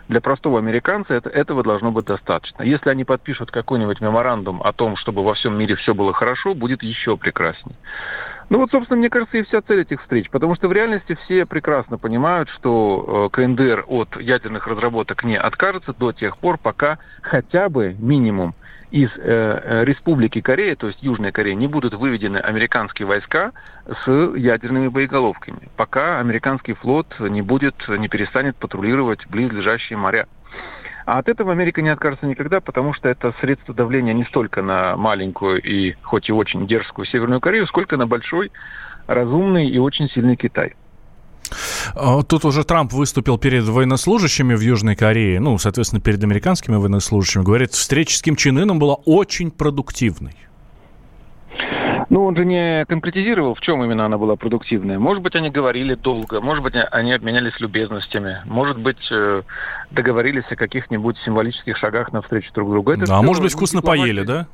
Для 0.09 0.19
простого 0.19 0.59
американца 0.59 1.13
это, 1.13 1.29
этого 1.29 1.63
должно 1.63 1.91
быть 1.91 2.05
достаточно. 2.05 2.63
Если 2.63 2.89
они 2.89 3.05
подпишут 3.05 3.51
какой-нибудь 3.51 4.01
меморандум 4.01 4.61
о 4.61 4.73
том, 4.73 4.97
чтобы 4.97 5.23
во 5.23 5.33
всем 5.33 5.57
мире 5.57 5.75
все 5.75 5.93
было 5.93 6.11
хорошо, 6.13 6.53
будет 6.53 6.83
еще 6.83 7.15
прекраснее. 7.15 7.77
Ну 8.53 8.59
вот, 8.59 8.69
собственно, 8.69 8.99
мне 8.99 9.09
кажется, 9.09 9.35
и 9.35 9.41
вся 9.41 9.63
цель 9.63 9.81
этих 9.81 9.99
встреч. 10.01 10.29
Потому 10.29 10.53
что 10.53 10.67
в 10.67 10.73
реальности 10.73 11.17
все 11.23 11.43
прекрасно 11.47 11.97
понимают, 11.97 12.49
что 12.49 13.31
э, 13.33 13.35
КНДР 13.35 13.85
от 13.87 14.21
ядерных 14.21 14.67
разработок 14.67 15.23
не 15.23 15.35
откажется 15.35 15.91
до 15.91 16.11
тех 16.11 16.37
пор, 16.37 16.59
пока 16.59 16.99
хотя 17.23 17.67
бы 17.67 17.95
минимум 17.97 18.53
из 18.91 19.09
э, 19.17 19.21
э, 19.23 19.85
Республики 19.85 20.39
Корея, 20.39 20.75
то 20.75 20.85
есть 20.85 21.01
Южной 21.01 21.31
Кореи, 21.31 21.53
не 21.53 21.65
будут 21.65 21.95
выведены 21.95 22.37
американские 22.37 23.07
войска 23.07 23.53
с 23.87 24.07
ядерными 24.35 24.87
боеголовками, 24.87 25.69
пока 25.75 26.19
американский 26.19 26.73
флот 26.73 27.07
не 27.19 27.41
будет, 27.41 27.73
не 27.87 28.07
перестанет 28.07 28.55
патрулировать 28.57 29.25
близлежащие 29.25 29.97
моря. 29.97 30.27
А 31.05 31.19
от 31.19 31.27
этого 31.27 31.51
Америка 31.51 31.81
не 31.81 31.89
откажется 31.89 32.25
никогда, 32.25 32.61
потому 32.61 32.93
что 32.93 33.09
это 33.09 33.33
средство 33.41 33.73
давления 33.73 34.13
не 34.13 34.23
столько 34.25 34.61
на 34.61 34.95
маленькую 34.95 35.61
и 35.61 35.95
хоть 36.01 36.29
и 36.29 36.31
очень 36.31 36.67
дерзкую 36.67 37.05
Северную 37.05 37.41
Корею, 37.41 37.67
сколько 37.67 37.97
на 37.97 38.07
большой, 38.07 38.51
разумный 39.07 39.67
и 39.67 39.77
очень 39.79 40.09
сильный 40.09 40.35
Китай. 40.35 40.75
А, 41.95 42.23
тут 42.23 42.45
уже 42.45 42.63
Трамп 42.63 42.93
выступил 42.93 43.37
перед 43.37 43.65
военнослужащими 43.65 44.55
в 44.55 44.61
Южной 44.61 44.95
Корее, 44.95 45.39
ну, 45.39 45.57
соответственно, 45.57 46.01
перед 46.01 46.23
американскими 46.23 46.75
военнослужащими. 46.75 47.43
Говорит, 47.43 47.73
встреча 47.73 48.17
с 48.17 48.21
Ким 48.21 48.35
Чен 48.35 48.57
Ыном 48.57 48.79
была 48.79 48.95
очень 49.05 49.51
продуктивной. 49.51 50.35
Ну, 52.09 52.25
он 52.25 52.35
же 52.35 52.45
не 52.45 52.85
конкретизировал, 52.85 53.55
в 53.55 53.61
чем 53.61 53.83
именно 53.83 54.05
она 54.05 54.17
была 54.17 54.35
продуктивная. 54.35 54.99
Может 54.99 55.23
быть, 55.23 55.35
они 55.35 55.49
говорили 55.49 55.95
долго, 55.95 56.41
может 56.41 56.63
быть, 56.63 56.75
они 56.91 57.13
обменялись 57.13 57.59
любезностями, 57.59 58.41
может 58.45 58.79
быть, 58.79 59.11
э, 59.11 59.43
договорились 59.91 60.45
о 60.49 60.55
каких-нибудь 60.55 61.17
символических 61.25 61.77
шагах 61.77 62.11
навстречу 62.11 62.51
друг 62.53 62.69
другу. 62.69 62.91
Это 62.91 63.05
да, 63.05 63.17
а 63.17 63.21
может 63.21 63.41
быть, 63.43 63.53
вкусно 63.53 63.81
поели, 63.81 64.23
да? 64.23 64.47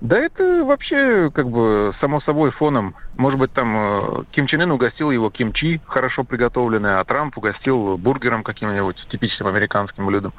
Да 0.00 0.18
это 0.18 0.62
вообще 0.64 1.30
как 1.30 1.48
бы 1.48 1.94
само 2.00 2.20
собой 2.20 2.50
фоном. 2.50 2.94
Может 3.16 3.40
быть, 3.40 3.52
там 3.52 3.76
э, 3.76 4.24
Ким 4.32 4.46
Чен 4.46 4.60
Ын 4.60 4.72
угостил 4.72 5.10
его 5.10 5.30
кимчи, 5.30 5.80
хорошо 5.86 6.22
приготовленное, 6.22 7.00
а 7.00 7.04
Трамп 7.04 7.38
угостил 7.38 7.96
бургером 7.96 8.42
каким-нибудь 8.42 8.96
типичным 9.10 9.48
американским 9.48 10.04
блюдом. 10.06 10.34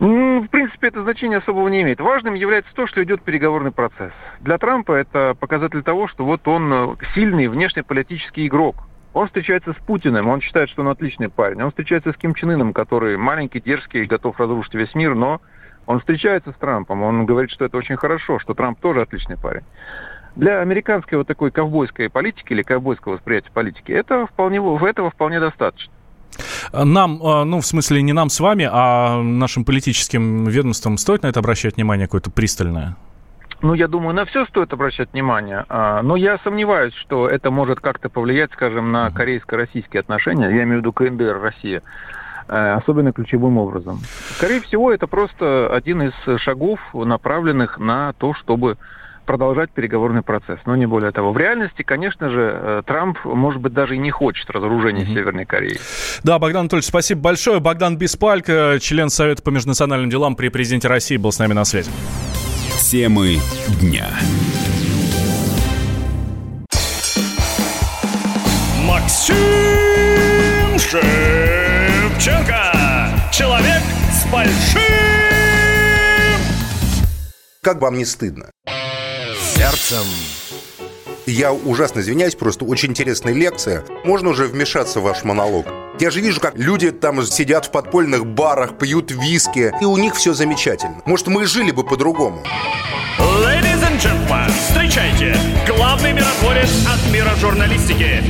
В 0.00 0.48
принципе, 0.48 0.88
это 0.88 1.02
значение 1.02 1.38
особого 1.38 1.68
не 1.68 1.82
имеет. 1.82 2.00
Важным 2.00 2.32
является 2.32 2.74
то, 2.74 2.86
что 2.86 3.04
идет 3.04 3.22
переговорный 3.22 3.70
процесс. 3.70 4.12
Для 4.40 4.56
Трампа 4.56 4.92
это 4.92 5.36
показатель 5.38 5.82
того, 5.82 6.08
что 6.08 6.24
вот 6.24 6.48
он 6.48 6.72
э, 6.72 6.96
сильный 7.14 7.48
внешнеполитический 7.48 8.46
игрок. 8.46 8.76
Он 9.12 9.26
встречается 9.26 9.74
с 9.74 9.76
Путиным, 9.84 10.28
он 10.28 10.40
считает, 10.40 10.70
что 10.70 10.80
он 10.80 10.88
отличный 10.88 11.28
парень. 11.28 11.62
Он 11.62 11.68
встречается 11.68 12.12
с 12.12 12.16
Ким 12.16 12.32
Чен 12.32 12.50
Ыном, 12.50 12.72
который 12.72 13.18
маленький, 13.18 13.60
дерзкий, 13.60 14.06
готов 14.06 14.40
разрушить 14.40 14.72
весь 14.72 14.94
мир, 14.94 15.14
но 15.14 15.42
он 15.84 15.98
встречается 15.98 16.52
с 16.52 16.54
Трампом, 16.54 17.02
он 17.02 17.26
говорит, 17.26 17.50
что 17.50 17.66
это 17.66 17.76
очень 17.76 17.96
хорошо, 17.96 18.38
что 18.38 18.54
Трамп 18.54 18.80
тоже 18.80 19.02
отличный 19.02 19.36
парень. 19.36 19.64
Для 20.34 20.60
американской 20.60 21.18
вот 21.18 21.26
такой 21.26 21.50
ковбойской 21.50 22.08
политики 22.08 22.52
или 22.52 22.62
ковбойского 22.62 23.14
восприятия 23.14 23.50
политики 23.52 23.92
это 23.92 24.26
вполне, 24.26 24.58
этого 24.88 25.10
вполне 25.10 25.40
достаточно. 25.40 25.92
Нам, 26.72 27.20
э, 27.22 27.44
ну, 27.44 27.60
в 27.60 27.66
смысле, 27.66 28.02
не 28.02 28.12
нам 28.12 28.28
с 28.28 28.40
вами, 28.40 28.68
а 28.70 29.20
нашим 29.22 29.64
политическим 29.64 30.44
ведомствам 30.44 30.98
стоит 30.98 31.22
на 31.22 31.28
это 31.28 31.40
обращать 31.40 31.76
внимание 31.76 32.06
какое-то 32.06 32.30
пристальное? 32.30 32.96
Ну, 33.62 33.74
я 33.74 33.88
думаю, 33.88 34.14
на 34.14 34.24
все 34.24 34.46
стоит 34.46 34.72
обращать 34.72 35.12
внимание. 35.12 35.66
А, 35.68 36.02
но 36.02 36.16
я 36.16 36.38
сомневаюсь, 36.38 36.94
что 36.94 37.28
это 37.28 37.50
может 37.50 37.80
как-то 37.80 38.08
повлиять, 38.08 38.52
скажем, 38.52 38.90
на 38.90 39.10
корейско-российские 39.10 40.00
отношения. 40.00 40.46
Я 40.46 40.62
имею 40.62 40.78
в 40.78 40.80
виду 40.80 40.92
КНДР, 40.92 41.40
Россия. 41.40 41.82
Э, 42.48 42.72
особенно 42.72 43.12
ключевым 43.12 43.58
образом. 43.58 44.00
Скорее 44.36 44.60
всего, 44.60 44.92
это 44.92 45.06
просто 45.06 45.68
один 45.72 46.02
из 46.02 46.40
шагов, 46.40 46.80
направленных 46.94 47.78
на 47.78 48.14
то, 48.14 48.34
чтобы 48.34 48.78
продолжать 49.30 49.70
переговорный 49.70 50.22
процесс, 50.22 50.58
но 50.66 50.74
не 50.74 50.86
более 50.86 51.12
того. 51.12 51.30
В 51.30 51.38
реальности, 51.38 51.84
конечно 51.84 52.30
же, 52.30 52.50
э, 52.52 52.82
Трамп, 52.84 53.16
может 53.24 53.60
быть, 53.60 53.72
даже 53.72 53.94
и 53.94 53.98
не 53.98 54.10
хочет 54.10 54.50
разоружения 54.50 55.04
mm-hmm. 55.04 55.14
Северной 55.14 55.44
Кореи. 55.44 55.78
Да, 56.24 56.40
Богдан 56.40 56.62
Анатольевич, 56.62 56.88
спасибо 56.88 57.20
большое. 57.20 57.60
Богдан 57.60 57.96
Беспальк, 57.96 58.46
член 58.80 59.08
Совета 59.08 59.40
по 59.44 59.50
межнациональным 59.50 60.10
делам 60.10 60.34
при 60.34 60.48
президенте 60.48 60.88
России, 60.88 61.16
был 61.16 61.30
с 61.30 61.38
нами 61.38 61.52
на 61.52 61.64
связи. 61.64 61.92
Темы 62.80 63.36
дня. 63.80 64.08
Максим. 68.84 69.36
Шевченко. 70.76 72.62
Человек 73.30 73.82
с 74.10 74.26
большим... 74.32 74.80
Как 77.62 77.80
вам 77.82 77.98
не 77.98 78.06
стыдно? 78.06 78.50
Сердцем. 79.60 80.06
Я 81.26 81.52
ужасно 81.52 82.00
извиняюсь, 82.00 82.34
просто 82.34 82.64
очень 82.64 82.92
интересная 82.92 83.34
лекция. 83.34 83.84
Можно 84.04 84.30
уже 84.30 84.46
вмешаться 84.46 85.00
в 85.00 85.02
ваш 85.02 85.22
монолог? 85.22 85.66
Я 85.98 86.10
же 86.10 86.22
вижу, 86.22 86.40
как 86.40 86.56
люди 86.56 86.90
там 86.90 87.22
сидят 87.26 87.66
в 87.66 87.70
подпольных 87.70 88.24
барах, 88.24 88.78
пьют 88.78 89.10
виски, 89.10 89.70
и 89.78 89.84
у 89.84 89.98
них 89.98 90.14
все 90.14 90.32
замечательно. 90.32 91.02
Может, 91.04 91.26
мы 91.26 91.44
жили 91.44 91.72
бы 91.72 91.84
по-другому? 91.84 92.42
Ladies 93.18 93.82
and 93.82 94.00
gentlemen, 94.00 94.50
встречайте, 94.66 95.36
главный 95.66 96.14
миротворец 96.14 96.70
от 96.86 97.12
мира 97.12 97.34
журналистики. 97.38 98.24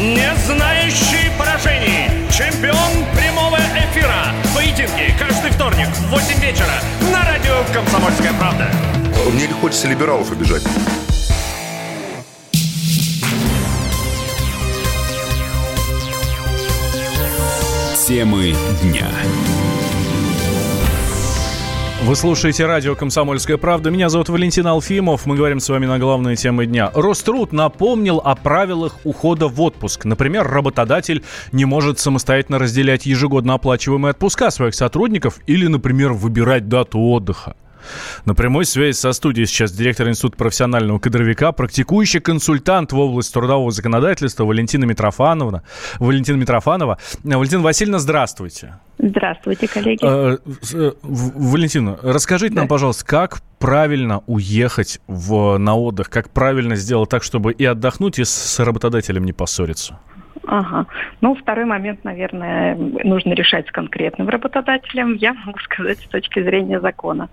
Не 0.00 0.34
знающий 0.46 1.30
поражений. 1.38 2.10
Чемпион 2.28 3.06
прямого 3.14 3.58
эфира. 3.76 4.34
Поединки 4.52 5.14
вторник 5.60 5.88
в 5.88 6.08
8 6.08 6.40
вечера 6.40 6.72
на 7.12 7.22
радио 7.22 7.52
«Комсомольская 7.74 8.32
правда». 8.32 8.66
Мне 9.30 9.46
не 9.46 9.52
хочется 9.52 9.88
либералов 9.88 10.32
обижать. 10.32 10.62
Темы 18.08 18.56
дня. 18.80 19.10
Вы 22.02 22.16
слушаете 22.16 22.64
радио 22.64 22.94
«Комсомольская 22.94 23.58
правда». 23.58 23.90
Меня 23.90 24.08
зовут 24.08 24.30
Валентин 24.30 24.66
Алфимов. 24.66 25.26
Мы 25.26 25.36
говорим 25.36 25.60
с 25.60 25.68
вами 25.68 25.84
на 25.84 25.98
главные 25.98 26.34
темы 26.34 26.64
дня. 26.64 26.90
Роструд 26.94 27.52
напомнил 27.52 28.22
о 28.24 28.34
правилах 28.36 28.96
ухода 29.04 29.48
в 29.48 29.60
отпуск. 29.60 30.06
Например, 30.06 30.48
работодатель 30.48 31.22
не 31.52 31.66
может 31.66 31.98
самостоятельно 31.98 32.58
разделять 32.58 33.04
ежегодно 33.04 33.52
оплачиваемые 33.52 34.12
отпуска 34.12 34.50
своих 34.50 34.74
сотрудников 34.74 35.40
или, 35.46 35.66
например, 35.66 36.14
выбирать 36.14 36.68
дату 36.68 37.00
отдыха. 37.00 37.54
На 38.24 38.34
прямой 38.34 38.64
связи 38.64 38.96
со 38.96 39.12
студией 39.12 39.46
сейчас 39.46 39.72
директор 39.72 40.08
Института 40.08 40.36
профессионального 40.36 40.98
кадровика, 40.98 41.52
практикующий 41.52 42.20
консультант 42.20 42.92
в 42.92 42.98
области 42.98 43.32
трудового 43.32 43.70
законодательства 43.70 44.44
Валентина 44.44 44.84
Митрофановна. 44.84 45.62
Валентина 45.98 46.36
Митрофанова. 46.36 46.98
Валентина 47.22 47.62
Васильевна, 47.62 47.98
здравствуйте. 47.98 48.78
Здравствуйте, 48.98 49.66
коллеги. 49.66 50.00
Э, 50.02 50.38
э, 50.74 50.92
Валентина, 51.02 51.98
расскажите 52.02 52.54
да. 52.54 52.62
нам, 52.62 52.68
пожалуйста, 52.68 53.04
как 53.06 53.40
правильно 53.58 54.22
уехать 54.26 55.00
в, 55.06 55.56
на 55.58 55.74
отдых, 55.76 56.10
как 56.10 56.30
правильно 56.30 56.76
сделать 56.76 57.08
так, 57.08 57.22
чтобы 57.22 57.52
и 57.52 57.64
отдохнуть, 57.64 58.18
и 58.18 58.24
с 58.24 58.58
работодателем 58.58 59.24
не 59.24 59.32
поссориться? 59.32 59.98
Ага. 60.46 60.86
Ну, 61.20 61.34
второй 61.34 61.66
момент, 61.66 62.02
наверное, 62.02 62.74
нужно 62.74 63.34
решать 63.34 63.68
с 63.68 63.70
конкретным 63.70 64.28
работодателем. 64.28 65.14
Я 65.14 65.34
могу 65.34 65.58
сказать 65.64 65.98
с 66.00 66.08
точки 66.08 66.42
зрения 66.42 66.80
закона. 66.80 67.28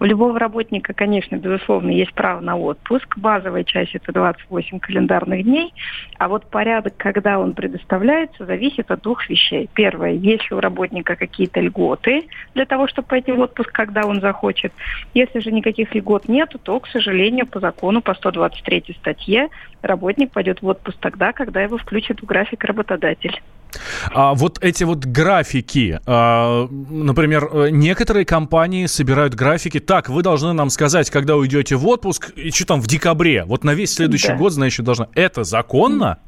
У 0.00 0.04
любого 0.04 0.38
работника, 0.38 0.92
конечно, 0.92 1.36
безусловно, 1.36 1.90
есть 1.90 2.12
право 2.14 2.40
на 2.40 2.56
отпуск. 2.56 3.16
Базовая 3.16 3.64
часть– 3.64 3.94
это 3.94 4.12
28 4.12 4.80
календарных 4.80 5.44
дней. 5.44 5.72
А 6.18 6.28
вот 6.28 6.46
порядок, 6.50 6.94
когда 6.96 7.38
он 7.38 7.54
предоставляется, 7.54 8.44
зависит 8.44 8.90
от 8.90 9.02
двух 9.02 9.28
вещей. 9.28 9.70
Первое, 9.74 10.12
если 10.12 10.54
у 10.54 10.60
работника 10.60 11.14
какие-то 11.14 11.60
льготы 11.60 12.24
для 12.54 12.66
того, 12.66 12.88
чтобы 12.88 13.08
пойти 13.08 13.30
в 13.30 13.38
отпуск, 13.40 13.70
когда 13.70 14.04
он 14.04 14.20
захочет. 14.20 14.72
Если 15.14 15.38
же 15.38 15.52
никаких 15.52 15.94
льгот 15.94 16.28
нет, 16.28 16.54
то, 16.64 16.80
к 16.80 16.88
сожалению, 16.88 17.46
по 17.46 17.60
закону, 17.60 18.02
по 18.02 18.14
123 18.14 18.96
статье, 18.98 19.48
работник 19.82 20.32
пойдет 20.32 20.62
в 20.62 20.66
отпуск 20.66 20.98
тогда, 21.00 21.32
когда 21.32 21.62
его 21.62 21.78
включат 21.78 22.20
в 22.20 22.24
график 22.24 22.64
работодатель. 22.64 23.40
А 24.12 24.34
вот 24.34 24.58
эти 24.62 24.84
вот 24.84 25.04
графики, 25.04 26.00
а, 26.06 26.66
например, 26.68 27.48
э, 27.52 27.68
некоторые 27.70 28.24
компании 28.24 28.86
собирают 28.86 29.34
графики. 29.34 29.78
Так, 29.78 30.08
вы 30.08 30.22
должны 30.22 30.52
нам 30.52 30.70
сказать, 30.70 31.10
когда 31.10 31.36
уйдете 31.36 31.76
в 31.76 31.86
отпуск, 31.86 32.30
и 32.36 32.50
что 32.50 32.66
там 32.66 32.80
в 32.80 32.86
декабре, 32.86 33.44
вот 33.44 33.64
на 33.64 33.74
весь 33.74 33.92
следующий 33.92 34.28
да. 34.28 34.36
год, 34.36 34.52
значит, 34.52 34.84
должна. 34.84 35.08
Это 35.14 35.44
законно? 35.44 36.18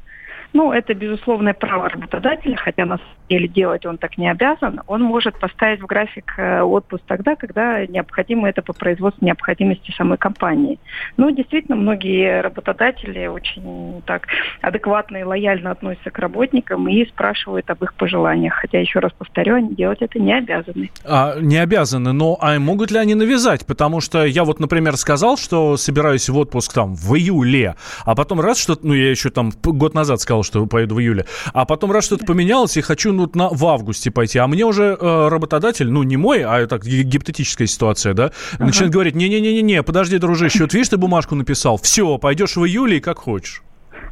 Ну, 0.53 0.73
это 0.73 0.93
безусловное 0.93 1.53
право 1.53 1.89
работодателя, 1.89 2.57
хотя 2.57 2.85
на 2.85 2.97
самом 2.97 3.11
деле 3.29 3.47
делать 3.47 3.85
он 3.85 3.97
так 3.97 4.17
не 4.17 4.29
обязан. 4.29 4.81
Он 4.87 5.01
может 5.01 5.39
поставить 5.39 5.81
в 5.81 5.85
график 5.85 6.33
э, 6.37 6.61
отпуск 6.61 7.03
тогда, 7.07 7.35
когда 7.35 7.85
необходимо 7.85 8.49
это 8.49 8.61
по 8.61 8.73
производству 8.73 9.25
необходимости 9.25 9.93
самой 9.97 10.17
компании. 10.17 10.79
Ну, 11.17 11.31
действительно, 11.31 11.77
многие 11.77 12.41
работодатели 12.41 13.27
очень 13.27 14.01
так 14.05 14.27
адекватно 14.61 15.17
и 15.17 15.23
лояльно 15.23 15.71
относятся 15.71 16.11
к 16.11 16.19
работникам 16.19 16.87
и 16.89 17.05
спрашивают 17.05 17.69
об 17.69 17.83
их 17.83 17.93
пожеланиях. 17.93 18.53
Хотя, 18.55 18.79
еще 18.79 18.99
раз 18.99 19.13
повторю, 19.13 19.55
они 19.55 19.75
делать 19.75 20.01
это 20.01 20.19
не 20.19 20.33
обязаны. 20.33 20.91
А, 21.05 21.35
не 21.39 21.57
обязаны, 21.57 22.11
но 22.11 22.37
а 22.41 22.59
могут 22.59 22.91
ли 22.91 22.97
они 22.97 23.15
навязать? 23.15 23.65
Потому 23.65 24.01
что 24.01 24.25
я 24.25 24.43
вот, 24.43 24.59
например, 24.59 24.97
сказал, 24.97 25.37
что 25.37 25.77
собираюсь 25.77 26.27
в 26.27 26.37
отпуск 26.37 26.73
там 26.73 26.95
в 26.95 27.15
июле, 27.15 27.75
а 28.05 28.15
потом 28.15 28.41
раз 28.41 28.59
что-то, 28.59 28.85
ну, 28.85 28.93
я 28.93 29.09
еще 29.09 29.29
там 29.29 29.51
год 29.63 29.93
назад 29.93 30.19
сказал, 30.19 30.40
сказал, 30.43 30.65
что 30.65 30.65
поеду 30.67 30.95
в 30.95 30.99
июле. 30.99 31.25
А 31.53 31.65
потом 31.65 31.91
раз 31.91 32.05
что-то 32.05 32.25
поменялось, 32.25 32.77
и 32.77 32.81
хочу 32.81 33.13
ну, 33.13 33.29
на, 33.33 33.49
в 33.49 33.65
августе 33.65 34.11
пойти. 34.11 34.39
А 34.39 34.47
мне 34.47 34.65
уже 34.65 34.97
э, 34.99 35.27
работодатель, 35.29 35.89
ну, 35.89 36.03
не 36.03 36.17
мой, 36.17 36.43
а 36.43 36.67
так 36.67 36.85
гипотетическая 36.85 37.67
ситуация, 37.67 38.13
да, 38.13 38.31
ага. 38.53 38.65
начинает 38.65 38.91
говорить, 38.91 39.15
не-не-не-не, 39.15 39.83
подожди, 39.83 40.17
дружище, 40.17 40.63
вот 40.63 40.73
видишь, 40.73 40.89
ты 40.89 40.97
бумажку 40.97 41.35
написал, 41.35 41.77
все, 41.77 42.17
пойдешь 42.17 42.55
в 42.55 42.65
июле 42.65 42.97
и 42.97 42.99
как 42.99 43.19
хочешь. 43.19 43.63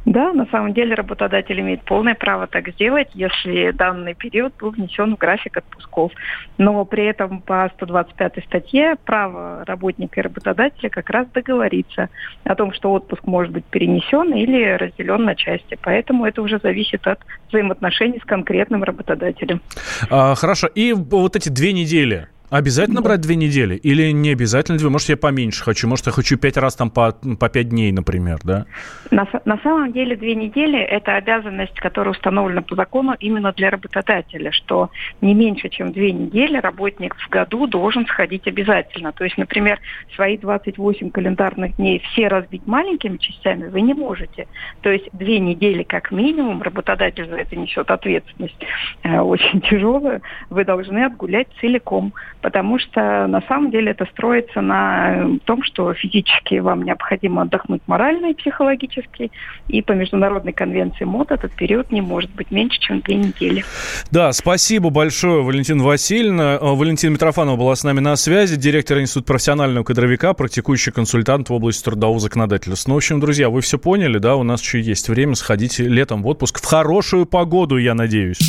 Да, 0.06 0.32
на 0.32 0.46
самом 0.46 0.72
деле 0.72 0.94
работодатель 0.94 1.60
имеет 1.60 1.82
полное 1.82 2.14
право 2.14 2.46
так 2.46 2.70
сделать, 2.70 3.08
если 3.14 3.70
данный 3.70 4.14
период 4.14 4.54
был 4.58 4.70
внесен 4.70 5.14
в 5.14 5.18
график 5.18 5.58
отпусков. 5.58 6.12
Но 6.58 6.84
при 6.84 7.04
этом 7.04 7.40
по 7.42 7.70
125 7.74 8.44
статье 8.46 8.96
право 9.04 9.64
работника 9.66 10.20
и 10.20 10.22
работодателя 10.22 10.88
как 10.88 11.10
раз 11.10 11.26
договориться 11.28 12.08
о 12.44 12.54
том, 12.54 12.72
что 12.72 12.92
отпуск 12.92 13.26
может 13.26 13.52
быть 13.52 13.64
перенесен 13.66 14.32
или 14.32 14.72
разделен 14.72 15.24
на 15.24 15.34
части. 15.34 15.78
Поэтому 15.82 16.24
это 16.24 16.40
уже 16.40 16.58
зависит 16.58 17.06
от 17.06 17.20
взаимоотношений 17.48 18.20
с 18.22 18.26
конкретным 18.26 18.82
работодателем. 18.82 19.60
А, 20.08 20.34
хорошо. 20.34 20.66
И 20.68 20.92
вот 20.94 21.36
эти 21.36 21.50
две 21.50 21.72
недели, 21.72 22.28
Обязательно 22.50 23.00
брать 23.00 23.20
две 23.20 23.36
недели? 23.36 23.76
Или 23.76 24.10
не 24.10 24.30
обязательно 24.30 24.76
две? 24.76 24.88
Может, 24.88 25.08
я 25.08 25.16
поменьше 25.16 25.62
хочу? 25.62 25.86
Может, 25.86 26.06
я 26.06 26.12
хочу 26.12 26.36
пять 26.36 26.56
раз 26.56 26.74
там 26.74 26.90
по, 26.90 27.12
по 27.12 27.48
пять 27.48 27.68
дней, 27.68 27.92
например, 27.92 28.38
да? 28.42 28.66
На, 29.12 29.26
на 29.44 29.58
самом 29.58 29.92
деле 29.92 30.16
две 30.16 30.34
недели– 30.34 30.78
это 30.80 31.14
обязанность, 31.14 31.78
которая 31.78 32.12
установлена 32.12 32.62
по 32.62 32.74
закону 32.74 33.14
именно 33.20 33.52
для 33.52 33.70
работодателя, 33.70 34.50
что 34.50 34.90
не 35.20 35.32
меньше, 35.32 35.68
чем 35.68 35.92
две 35.92 36.10
недели 36.10 36.56
работник 36.56 37.14
в 37.14 37.28
году 37.28 37.68
должен 37.68 38.04
сходить 38.06 38.48
обязательно. 38.48 39.12
То 39.12 39.22
есть, 39.22 39.38
например, 39.38 39.78
свои 40.16 40.36
28 40.36 41.10
календарных 41.10 41.76
дней 41.76 42.00
все 42.00 42.26
разбить 42.26 42.66
маленькими 42.66 43.16
частями 43.18 43.68
вы 43.68 43.80
не 43.80 43.94
можете. 43.94 44.48
То 44.80 44.90
есть 44.90 45.08
две 45.12 45.38
недели 45.38 45.84
как 45.84 46.10
минимум, 46.10 46.62
работодатель 46.62 47.28
за 47.28 47.36
это 47.36 47.54
несет 47.54 47.90
ответственность 47.92 48.58
э, 49.04 49.20
очень 49.20 49.60
тяжелую, 49.60 50.20
вы 50.48 50.64
должны 50.64 51.04
отгулять 51.04 51.46
целиком 51.60 52.12
потому 52.40 52.78
что 52.78 53.26
на 53.26 53.42
самом 53.42 53.70
деле 53.70 53.92
это 53.92 54.06
строится 54.12 54.60
на 54.60 55.38
том, 55.44 55.62
что 55.62 55.92
физически 55.94 56.58
вам 56.58 56.82
необходимо 56.82 57.42
отдохнуть 57.42 57.82
морально 57.86 58.30
и 58.30 58.34
психологически, 58.34 59.30
и 59.68 59.82
по 59.82 59.92
международной 59.92 60.52
конвенции 60.52 61.04
МОД 61.04 61.32
этот 61.32 61.52
период 61.52 61.90
не 61.90 62.00
может 62.00 62.30
быть 62.30 62.50
меньше, 62.50 62.78
чем 62.80 63.00
две 63.00 63.16
недели. 63.16 63.64
Да, 64.10 64.32
спасибо 64.32 64.90
большое, 64.90 65.42
Валентина 65.42 65.84
Васильевна. 65.84 66.54
Э, 66.54 66.58
Валентина 66.60 67.12
Митрофанова 67.12 67.56
была 67.56 67.74
с 67.74 67.84
нами 67.84 68.00
на 68.00 68.16
связи, 68.16 68.56
директор 68.56 68.98
Института 69.00 69.26
профессионального 69.26 69.84
кадровика, 69.84 70.32
практикующий 70.34 70.92
консультант 70.92 71.50
в 71.50 71.52
области 71.52 71.84
трудового 71.84 72.20
законодательства. 72.20 72.90
Ну, 72.90 72.94
в 72.94 72.98
общем, 72.98 73.20
друзья, 73.20 73.50
вы 73.50 73.60
все 73.60 73.78
поняли, 73.78 74.18
да, 74.18 74.36
у 74.36 74.42
нас 74.42 74.62
еще 74.62 74.80
есть 74.80 75.08
время, 75.08 75.34
сходите 75.34 75.84
летом 75.84 76.22
в 76.22 76.26
отпуск 76.26 76.60
в 76.60 76.64
хорошую 76.64 77.26
погоду, 77.26 77.76
я 77.76 77.94
надеюсь. 77.94 78.40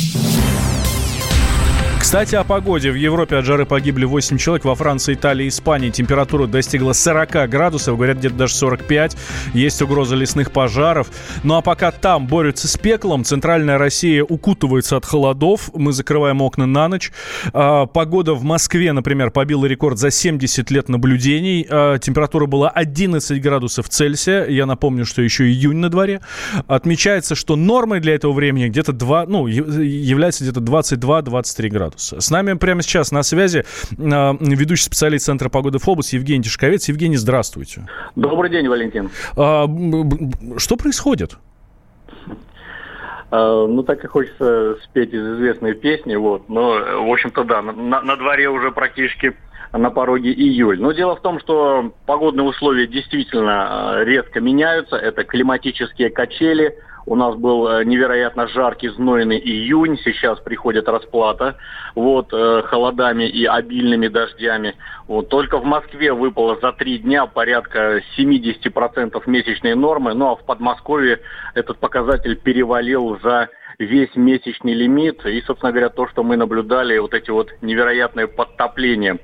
Кстати, 2.12 2.34
о 2.34 2.44
погоде. 2.44 2.90
В 2.90 2.94
Европе 2.94 3.36
от 3.36 3.46
жары 3.46 3.64
погибли 3.64 4.04
8 4.04 4.36
человек. 4.36 4.66
Во 4.66 4.74
Франции, 4.74 5.14
Италии, 5.14 5.48
Испании 5.48 5.88
температура 5.88 6.46
достигла 6.46 6.92
40 6.92 7.48
градусов. 7.48 7.96
Говорят, 7.96 8.18
где-то 8.18 8.34
даже 8.34 8.54
45. 8.54 9.16
Есть 9.54 9.80
угроза 9.80 10.14
лесных 10.14 10.52
пожаров. 10.52 11.06
Ну 11.42 11.54
а 11.54 11.62
пока 11.62 11.90
там 11.90 12.26
борются 12.26 12.68
с 12.68 12.76
пеклом, 12.76 13.24
центральная 13.24 13.78
Россия 13.78 14.22
укутывается 14.22 14.98
от 14.98 15.06
холодов. 15.06 15.70
Мы 15.74 15.94
закрываем 15.94 16.42
окна 16.42 16.66
на 16.66 16.86
ночь. 16.88 17.12
А, 17.54 17.86
погода 17.86 18.34
в 18.34 18.42
Москве, 18.42 18.92
например, 18.92 19.30
побила 19.30 19.64
рекорд 19.64 19.96
за 19.96 20.10
70 20.10 20.70
лет 20.70 20.90
наблюдений. 20.90 21.66
А, 21.66 21.96
температура 21.98 22.44
была 22.44 22.68
11 22.68 23.40
градусов 23.40 23.88
Цельсия. 23.88 24.44
Я 24.48 24.66
напомню, 24.66 25.06
что 25.06 25.22
еще 25.22 25.44
июнь 25.44 25.78
на 25.78 25.88
дворе. 25.88 26.20
Отмечается, 26.66 27.34
что 27.34 27.56
нормой 27.56 28.00
для 28.00 28.14
этого 28.14 28.32
времени 28.32 28.68
где-то 28.68 28.92
2, 28.92 29.24
ну, 29.28 29.46
является 29.46 30.44
где-то 30.44 30.60
22-23 30.60 31.70
градуса 31.70 32.01
градуса. 32.02 32.20
С 32.20 32.30
нами 32.30 32.54
прямо 32.54 32.82
сейчас 32.82 33.12
на 33.12 33.22
связи 33.22 33.64
а, 33.98 34.36
ведущий 34.40 34.84
специалист 34.84 35.26
Центра 35.26 35.48
погоды 35.48 35.78
Фобус 35.78 36.12
Евгений 36.12 36.42
Тишковец. 36.42 36.88
Евгений, 36.88 37.16
здравствуйте. 37.16 37.86
Добрый 38.16 38.50
день, 38.50 38.68
Валентин. 38.68 39.10
А, 39.36 39.66
что 40.58 40.76
происходит? 40.76 41.36
А, 43.30 43.66
ну, 43.66 43.82
так 43.82 44.04
и 44.04 44.06
хочется 44.06 44.76
спеть 44.84 45.12
из 45.12 45.36
известной 45.36 45.74
песни, 45.74 46.16
вот. 46.16 46.48
Но, 46.48 46.72
в 47.06 47.12
общем-то, 47.12 47.44
да, 47.44 47.62
на, 47.62 48.02
на 48.02 48.16
дворе 48.16 48.48
уже 48.48 48.70
практически 48.72 49.34
на 49.72 49.90
пороге 49.90 50.32
июль. 50.32 50.78
Но 50.78 50.92
дело 50.92 51.16
в 51.16 51.22
том, 51.22 51.40
что 51.40 51.92
погодные 52.04 52.46
условия 52.46 52.86
действительно 52.86 54.02
резко 54.04 54.40
меняются. 54.40 54.96
Это 54.96 55.24
климатические 55.24 56.10
качели– 56.10 56.74
у 57.06 57.16
нас 57.16 57.34
был 57.36 57.68
э, 57.68 57.84
невероятно 57.84 58.46
жаркий, 58.48 58.88
знойный 58.88 59.38
июнь. 59.38 59.98
Сейчас 60.04 60.38
приходит 60.40 60.88
расплата 60.88 61.56
вот, 61.94 62.32
э, 62.32 62.62
холодами 62.66 63.24
и 63.24 63.44
обильными 63.44 64.08
дождями. 64.08 64.76
Вот, 65.08 65.28
только 65.28 65.58
в 65.58 65.64
Москве 65.64 66.12
выпало 66.12 66.58
за 66.60 66.72
три 66.72 66.98
дня 66.98 67.26
порядка 67.26 68.00
70% 68.16 69.22
месячной 69.26 69.74
нормы. 69.74 70.14
Ну 70.14 70.30
а 70.30 70.36
в 70.36 70.44
Подмосковье 70.44 71.20
этот 71.54 71.78
показатель 71.78 72.36
перевалил 72.36 73.18
за 73.22 73.48
весь 73.78 74.14
месячный 74.14 74.74
лимит. 74.74 75.24
И, 75.26 75.40
собственно 75.42 75.72
говоря, 75.72 75.88
то, 75.88 76.06
что 76.08 76.22
мы 76.22 76.36
наблюдали, 76.36 76.98
вот 76.98 77.14
эти 77.14 77.30
вот 77.30 77.50
невероятные 77.62 78.28
подтопления. 78.28 79.18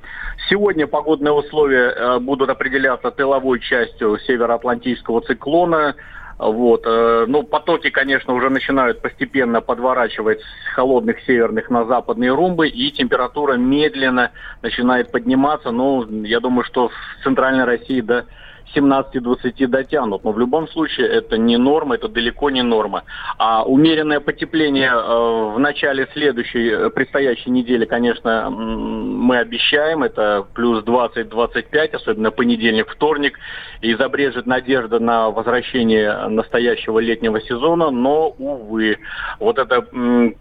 Сегодня 0.49 0.87
погодные 0.87 1.33
условия 1.33 1.91
э, 1.91 2.19
будут 2.19 2.49
определяться 2.51 3.11
тыловой 3.11 3.61
частью 3.61 4.19
североатлантического 4.27 5.21
циклона. 5.23 5.95
Вот. 6.39 6.87
Э, 6.87 7.25
ну, 7.27 7.43
потоки, 7.43 7.91
конечно, 7.91 8.33
уже 8.33 8.49
начинают 8.49 9.03
постепенно 9.03 9.61
подворачивать 9.61 10.41
с 10.41 10.75
холодных 10.75 11.21
северных 11.27 11.69
на 11.69 11.85
западные 11.85 12.33
румбы, 12.33 12.69
и 12.69 12.93
температура 12.93 13.55
медленно 13.55 14.31
начинает 14.63 15.11
подниматься. 15.11 15.73
Ну, 15.73 16.07
я 16.23 16.39
думаю, 16.39 16.65
что 16.65 16.89
в 16.89 17.25
центральной 17.25 17.65
России 17.65 18.01
до 18.01 18.27
17-20 18.75 19.67
дотянут. 19.67 20.25
Но 20.25 20.33
в 20.33 20.39
любом 20.39 20.69
случае 20.69 21.09
это 21.09 21.37
не 21.37 21.57
норма, 21.57 21.97
это 21.97 22.09
далеко 22.09 22.51
не 22.51 22.63
норма. 22.63 23.05
А 23.39 23.65
умеренное 23.65 24.21
потепление 24.21 24.91
э, 24.91 25.53
в 25.55 25.59
начале 25.59 26.09
следующей, 26.13 26.69
э, 26.71 26.91
предстоящей 26.91 27.51
недели, 27.51 27.85
конечно, 27.85 28.51
мы 28.51 29.39
обещаем. 29.39 30.03
Это 30.03 30.47
плюс 30.55 30.85
20-25, 30.85 31.97
особенно 31.97 32.31
понедельник, 32.31 32.89
вторник. 32.89 33.39
И 33.81 33.95
забрежет 33.95 34.47
надежда 34.47 34.99
на 34.99 35.31
возвращение 35.31 36.29
настоящего 36.29 36.99
летнего 36.99 37.41
сезона. 37.41 37.91
Но, 37.91 38.31
увы, 38.39 38.99
вот 39.39 39.59
это 39.59 39.87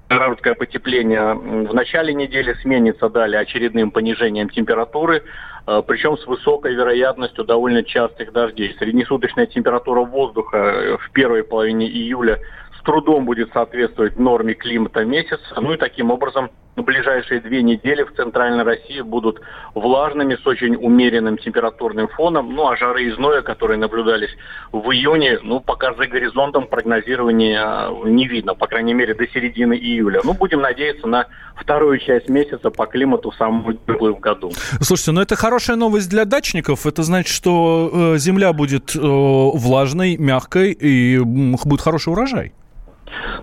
короткое 0.08 0.56
потепление 0.56 1.34
в 1.34 1.74
начале 1.74 2.14
недели 2.14 2.54
сменится 2.62 3.10
далее 3.10 3.42
очередным 3.42 3.92
понижением 3.92 4.50
температуры. 4.50 5.24
Э, 5.68 5.84
причем 5.86 6.18
с 6.18 6.26
высокой 6.26 6.74
вероятностью 6.74 7.44
довольно 7.44 7.84
частых 7.84 8.32
дождей. 8.32 8.76
Среднесуточная 8.80 9.46
температура 9.46 10.02
воздуха 10.02 10.58
э, 10.58 10.98
в 10.98 11.12
первой 11.12 11.44
половине 11.44 11.88
июля 11.88 12.40
с 12.80 12.84
трудом 12.84 13.26
будет 13.26 13.52
соответствовать 13.52 14.18
норме 14.18 14.54
климата 14.54 15.04
месяца. 15.04 15.60
Ну 15.60 15.74
и 15.74 15.78
таким 15.78 16.10
образом 16.10 16.50
ближайшие 16.84 17.42
две 17.42 17.64
недели 17.64 18.04
в 18.04 18.14
Центральной 18.16 18.64
России 18.64 19.02
будут 19.02 19.42
влажными, 19.74 20.36
с 20.36 20.46
очень 20.46 20.76
умеренным 20.76 21.38
температурным 21.38 22.08
фоном. 22.08 22.54
Ну, 22.54 22.68
а 22.68 22.78
жары 22.78 23.06
и 23.06 23.12
зноя, 23.12 23.42
которые 23.42 23.78
наблюдались 23.78 24.32
в 24.72 24.92
июне, 24.92 25.40
ну, 25.44 25.60
пока 25.60 25.94
за 25.94 26.08
горизонтом 26.08 26.68
прогнозирования 26.68 27.90
э, 27.90 28.10
не 28.10 28.28
видно, 28.28 28.56
по 28.56 28.68
крайней 28.68 28.94
мере, 28.94 29.14
до 29.14 29.28
середины 29.28 29.74
июля. 29.74 30.22
Ну, 30.24 30.34
будем 30.34 30.62
надеяться 30.62 31.08
на 31.08 31.28
вторую 31.56 32.00
часть 32.00 32.30
месяца 32.30 32.70
по 32.70 32.86
климату 32.86 33.32
самую 33.32 33.78
теплую 33.78 34.16
в 34.16 34.20
году. 34.20 34.52
Слушайте, 34.82 35.12
ну 35.12 35.22
это 35.22 35.36
хорошая 35.36 35.78
новость 35.78 36.10
для 36.10 36.26
дачников. 36.26 36.86
Это 36.86 37.04
значит, 37.04 37.34
что 37.34 37.92
э, 37.92 38.18
земля 38.18 38.54
будет 38.54 38.96
э, 38.96 39.00
влажной, 39.00 40.18
мягкой 40.18 40.72
и 40.72 41.20
будет 41.20 41.82
хороший 41.82 42.10
урожай. 42.10 42.54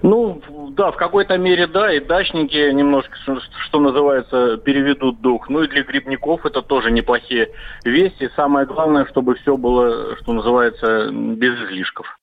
Ну, 0.02 0.40
да, 0.74 0.90
в 0.90 0.96
какой-то 0.96 1.38
мере 1.38 1.66
да, 1.66 1.92
и 1.92 2.00
дачники 2.00 2.72
немножко, 2.72 3.16
что 3.66 3.80
называется, 3.80 4.58
переведут 4.58 5.20
дух. 5.20 5.48
Ну 5.48 5.62
и 5.62 5.68
для 5.68 5.82
грибников 5.82 6.44
это 6.44 6.62
тоже 6.62 6.90
неплохие 6.90 7.50
вести. 7.84 8.28
Самое 8.36 8.66
главное, 8.66 9.06
чтобы 9.06 9.36
все 9.36 9.56
было, 9.56 10.16
что 10.16 10.32
называется, 10.32 11.10
без 11.12 11.54
излишков. 11.64 12.18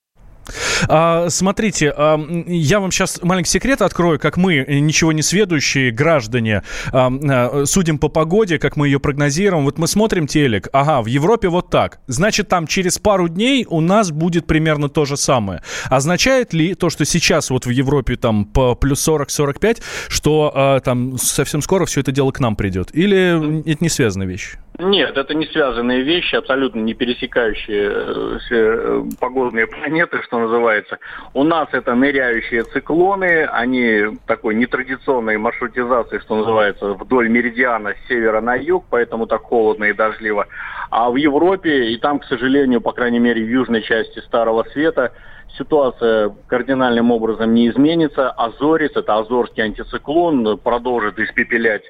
А, 0.88 1.28
смотрите, 1.28 1.92
а, 1.96 2.18
я 2.46 2.80
вам 2.80 2.90
сейчас 2.90 3.20
маленький 3.22 3.50
секрет 3.50 3.82
открою, 3.82 4.18
как 4.18 4.36
мы, 4.36 4.64
ничего 4.68 5.12
не 5.12 5.22
сведущие 5.22 5.90
граждане, 5.90 6.62
а, 6.92 7.10
а, 7.10 7.64
судим 7.66 7.98
по 7.98 8.08
погоде, 8.08 8.58
как 8.58 8.76
мы 8.76 8.88
ее 8.88 9.00
прогнозируем. 9.00 9.64
Вот 9.64 9.78
мы 9.78 9.86
смотрим 9.86 10.26
телек, 10.26 10.68
ага, 10.72 11.02
в 11.02 11.06
Европе 11.06 11.48
вот 11.48 11.70
так. 11.70 12.00
Значит, 12.06 12.48
там 12.48 12.66
через 12.66 12.98
пару 12.98 13.28
дней 13.28 13.66
у 13.68 13.80
нас 13.80 14.10
будет 14.10 14.46
примерно 14.46 14.88
то 14.88 15.04
же 15.04 15.16
самое. 15.16 15.62
Означает 15.86 16.52
ли 16.52 16.74
то, 16.74 16.90
что 16.90 17.04
сейчас 17.04 17.50
вот 17.50 17.66
в 17.66 17.70
Европе 17.70 18.16
там 18.16 18.44
по 18.44 18.74
плюс 18.74 19.06
40-45, 19.06 19.82
что 20.08 20.52
а, 20.54 20.80
там 20.80 21.18
совсем 21.18 21.62
скоро 21.62 21.86
все 21.86 22.00
это 22.00 22.12
дело 22.12 22.30
к 22.32 22.40
нам 22.40 22.56
придет? 22.56 22.90
Или 22.92 23.62
это 23.70 23.82
не 23.82 23.88
связанная 23.88 24.26
вещь? 24.26 24.56
Нет, 24.78 25.18
это 25.18 25.34
не 25.34 25.46
связанные 25.46 26.02
вещи, 26.02 26.34
абсолютно 26.34 26.80
не 26.80 26.94
пересекающие 26.94 27.90
э, 27.92 28.38
э, 28.50 29.02
погодные 29.20 29.66
планеты, 29.66 30.22
что 30.22 30.38
называется. 30.38 30.98
У 31.34 31.44
нас 31.44 31.68
это 31.72 31.94
ныряющие 31.94 32.64
циклоны, 32.64 33.44
они 33.44 34.18
такой 34.26 34.54
нетрадиционной 34.54 35.36
маршрутизации, 35.36 36.18
что 36.20 36.36
называется, 36.36 36.94
вдоль 36.94 37.28
меридиана 37.28 37.92
с 37.92 38.08
севера 38.08 38.40
на 38.40 38.54
юг, 38.54 38.86
поэтому 38.88 39.26
так 39.26 39.42
холодно 39.42 39.84
и 39.84 39.92
дождливо. 39.92 40.46
А 40.90 41.10
в 41.10 41.16
Европе, 41.16 41.90
и 41.90 41.98
там, 41.98 42.18
к 42.18 42.24
сожалению, 42.24 42.80
по 42.80 42.92
крайней 42.92 43.18
мере, 43.18 43.44
в 43.44 43.48
южной 43.48 43.82
части 43.82 44.20
Старого 44.20 44.64
Света, 44.72 45.12
ситуация 45.58 46.34
кардинальным 46.46 47.10
образом 47.10 47.52
не 47.52 47.68
изменится. 47.68 48.30
Азорис, 48.30 48.92
это 48.94 49.16
азорский 49.16 49.62
антициклон, 49.62 50.56
продолжит 50.58 51.18
испепелять 51.18 51.84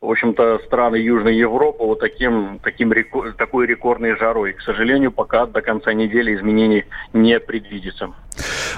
в 0.00 0.10
общем-то, 0.10 0.60
страны 0.66 0.96
Южной 0.96 1.36
Европы 1.36 1.84
вот 1.84 2.00
таким, 2.00 2.58
таким 2.62 2.92
такой 3.36 3.66
рекордной 3.66 4.16
жарой. 4.16 4.52
К 4.52 4.60
сожалению, 4.60 5.12
пока 5.12 5.46
до 5.46 5.62
конца 5.62 5.92
недели 5.92 6.34
изменений 6.34 6.84
не 7.12 7.40
предвидится. 7.40 8.12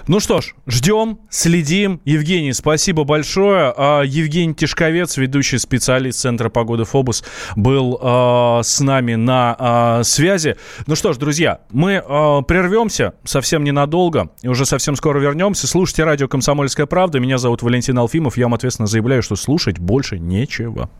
Ну 0.07 0.21
что 0.21 0.41
ж, 0.41 0.55
ждем, 0.67 1.19
следим. 1.31 2.01
Евгений, 2.05 2.53
спасибо 2.53 3.05
большое. 3.05 3.73
А, 3.77 4.03
Евгений 4.03 4.55
Тишковец, 4.55 5.17
ведущий 5.17 5.59
специалист 5.59 6.21
Центра 6.21 6.49
погоды 6.49 6.85
ФОБУС, 6.85 7.25
был 7.57 7.99
э, 8.01 8.61
с 8.63 8.81
нами 8.81 9.15
на 9.15 9.99
э, 10.01 10.05
связи. 10.05 10.57
Ну 10.87 10.97
что 10.97 11.13
ж, 11.13 11.17
друзья, 11.17 11.61
мы 11.71 12.03
э, 12.05 12.43
прервемся 12.47 13.15
совсем 13.25 13.65
ненадолго 13.65 14.31
и 14.43 14.49
уже 14.49 14.67
совсем 14.67 14.97
скоро 14.97 15.19
вернемся. 15.19 15.67
Слушайте 15.67 16.05
радио 16.05 16.29
«Комсомольская 16.29 16.87
правда». 16.87 17.21
Меня 17.21 17.39
зовут 17.39 17.63
Валентин 17.63 17.99
Алфимов. 17.99 18.37
Я 18.37 18.45
вам 18.45 18.55
ответственно 18.55 18.87
заявляю, 18.87 19.23
что 19.23 19.37
слушать 19.37 19.79
больше 19.79 20.19
нечего. 20.19 20.91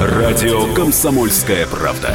Радио 0.00 0.72
«Комсомольская 0.74 1.66
правда». 1.66 2.14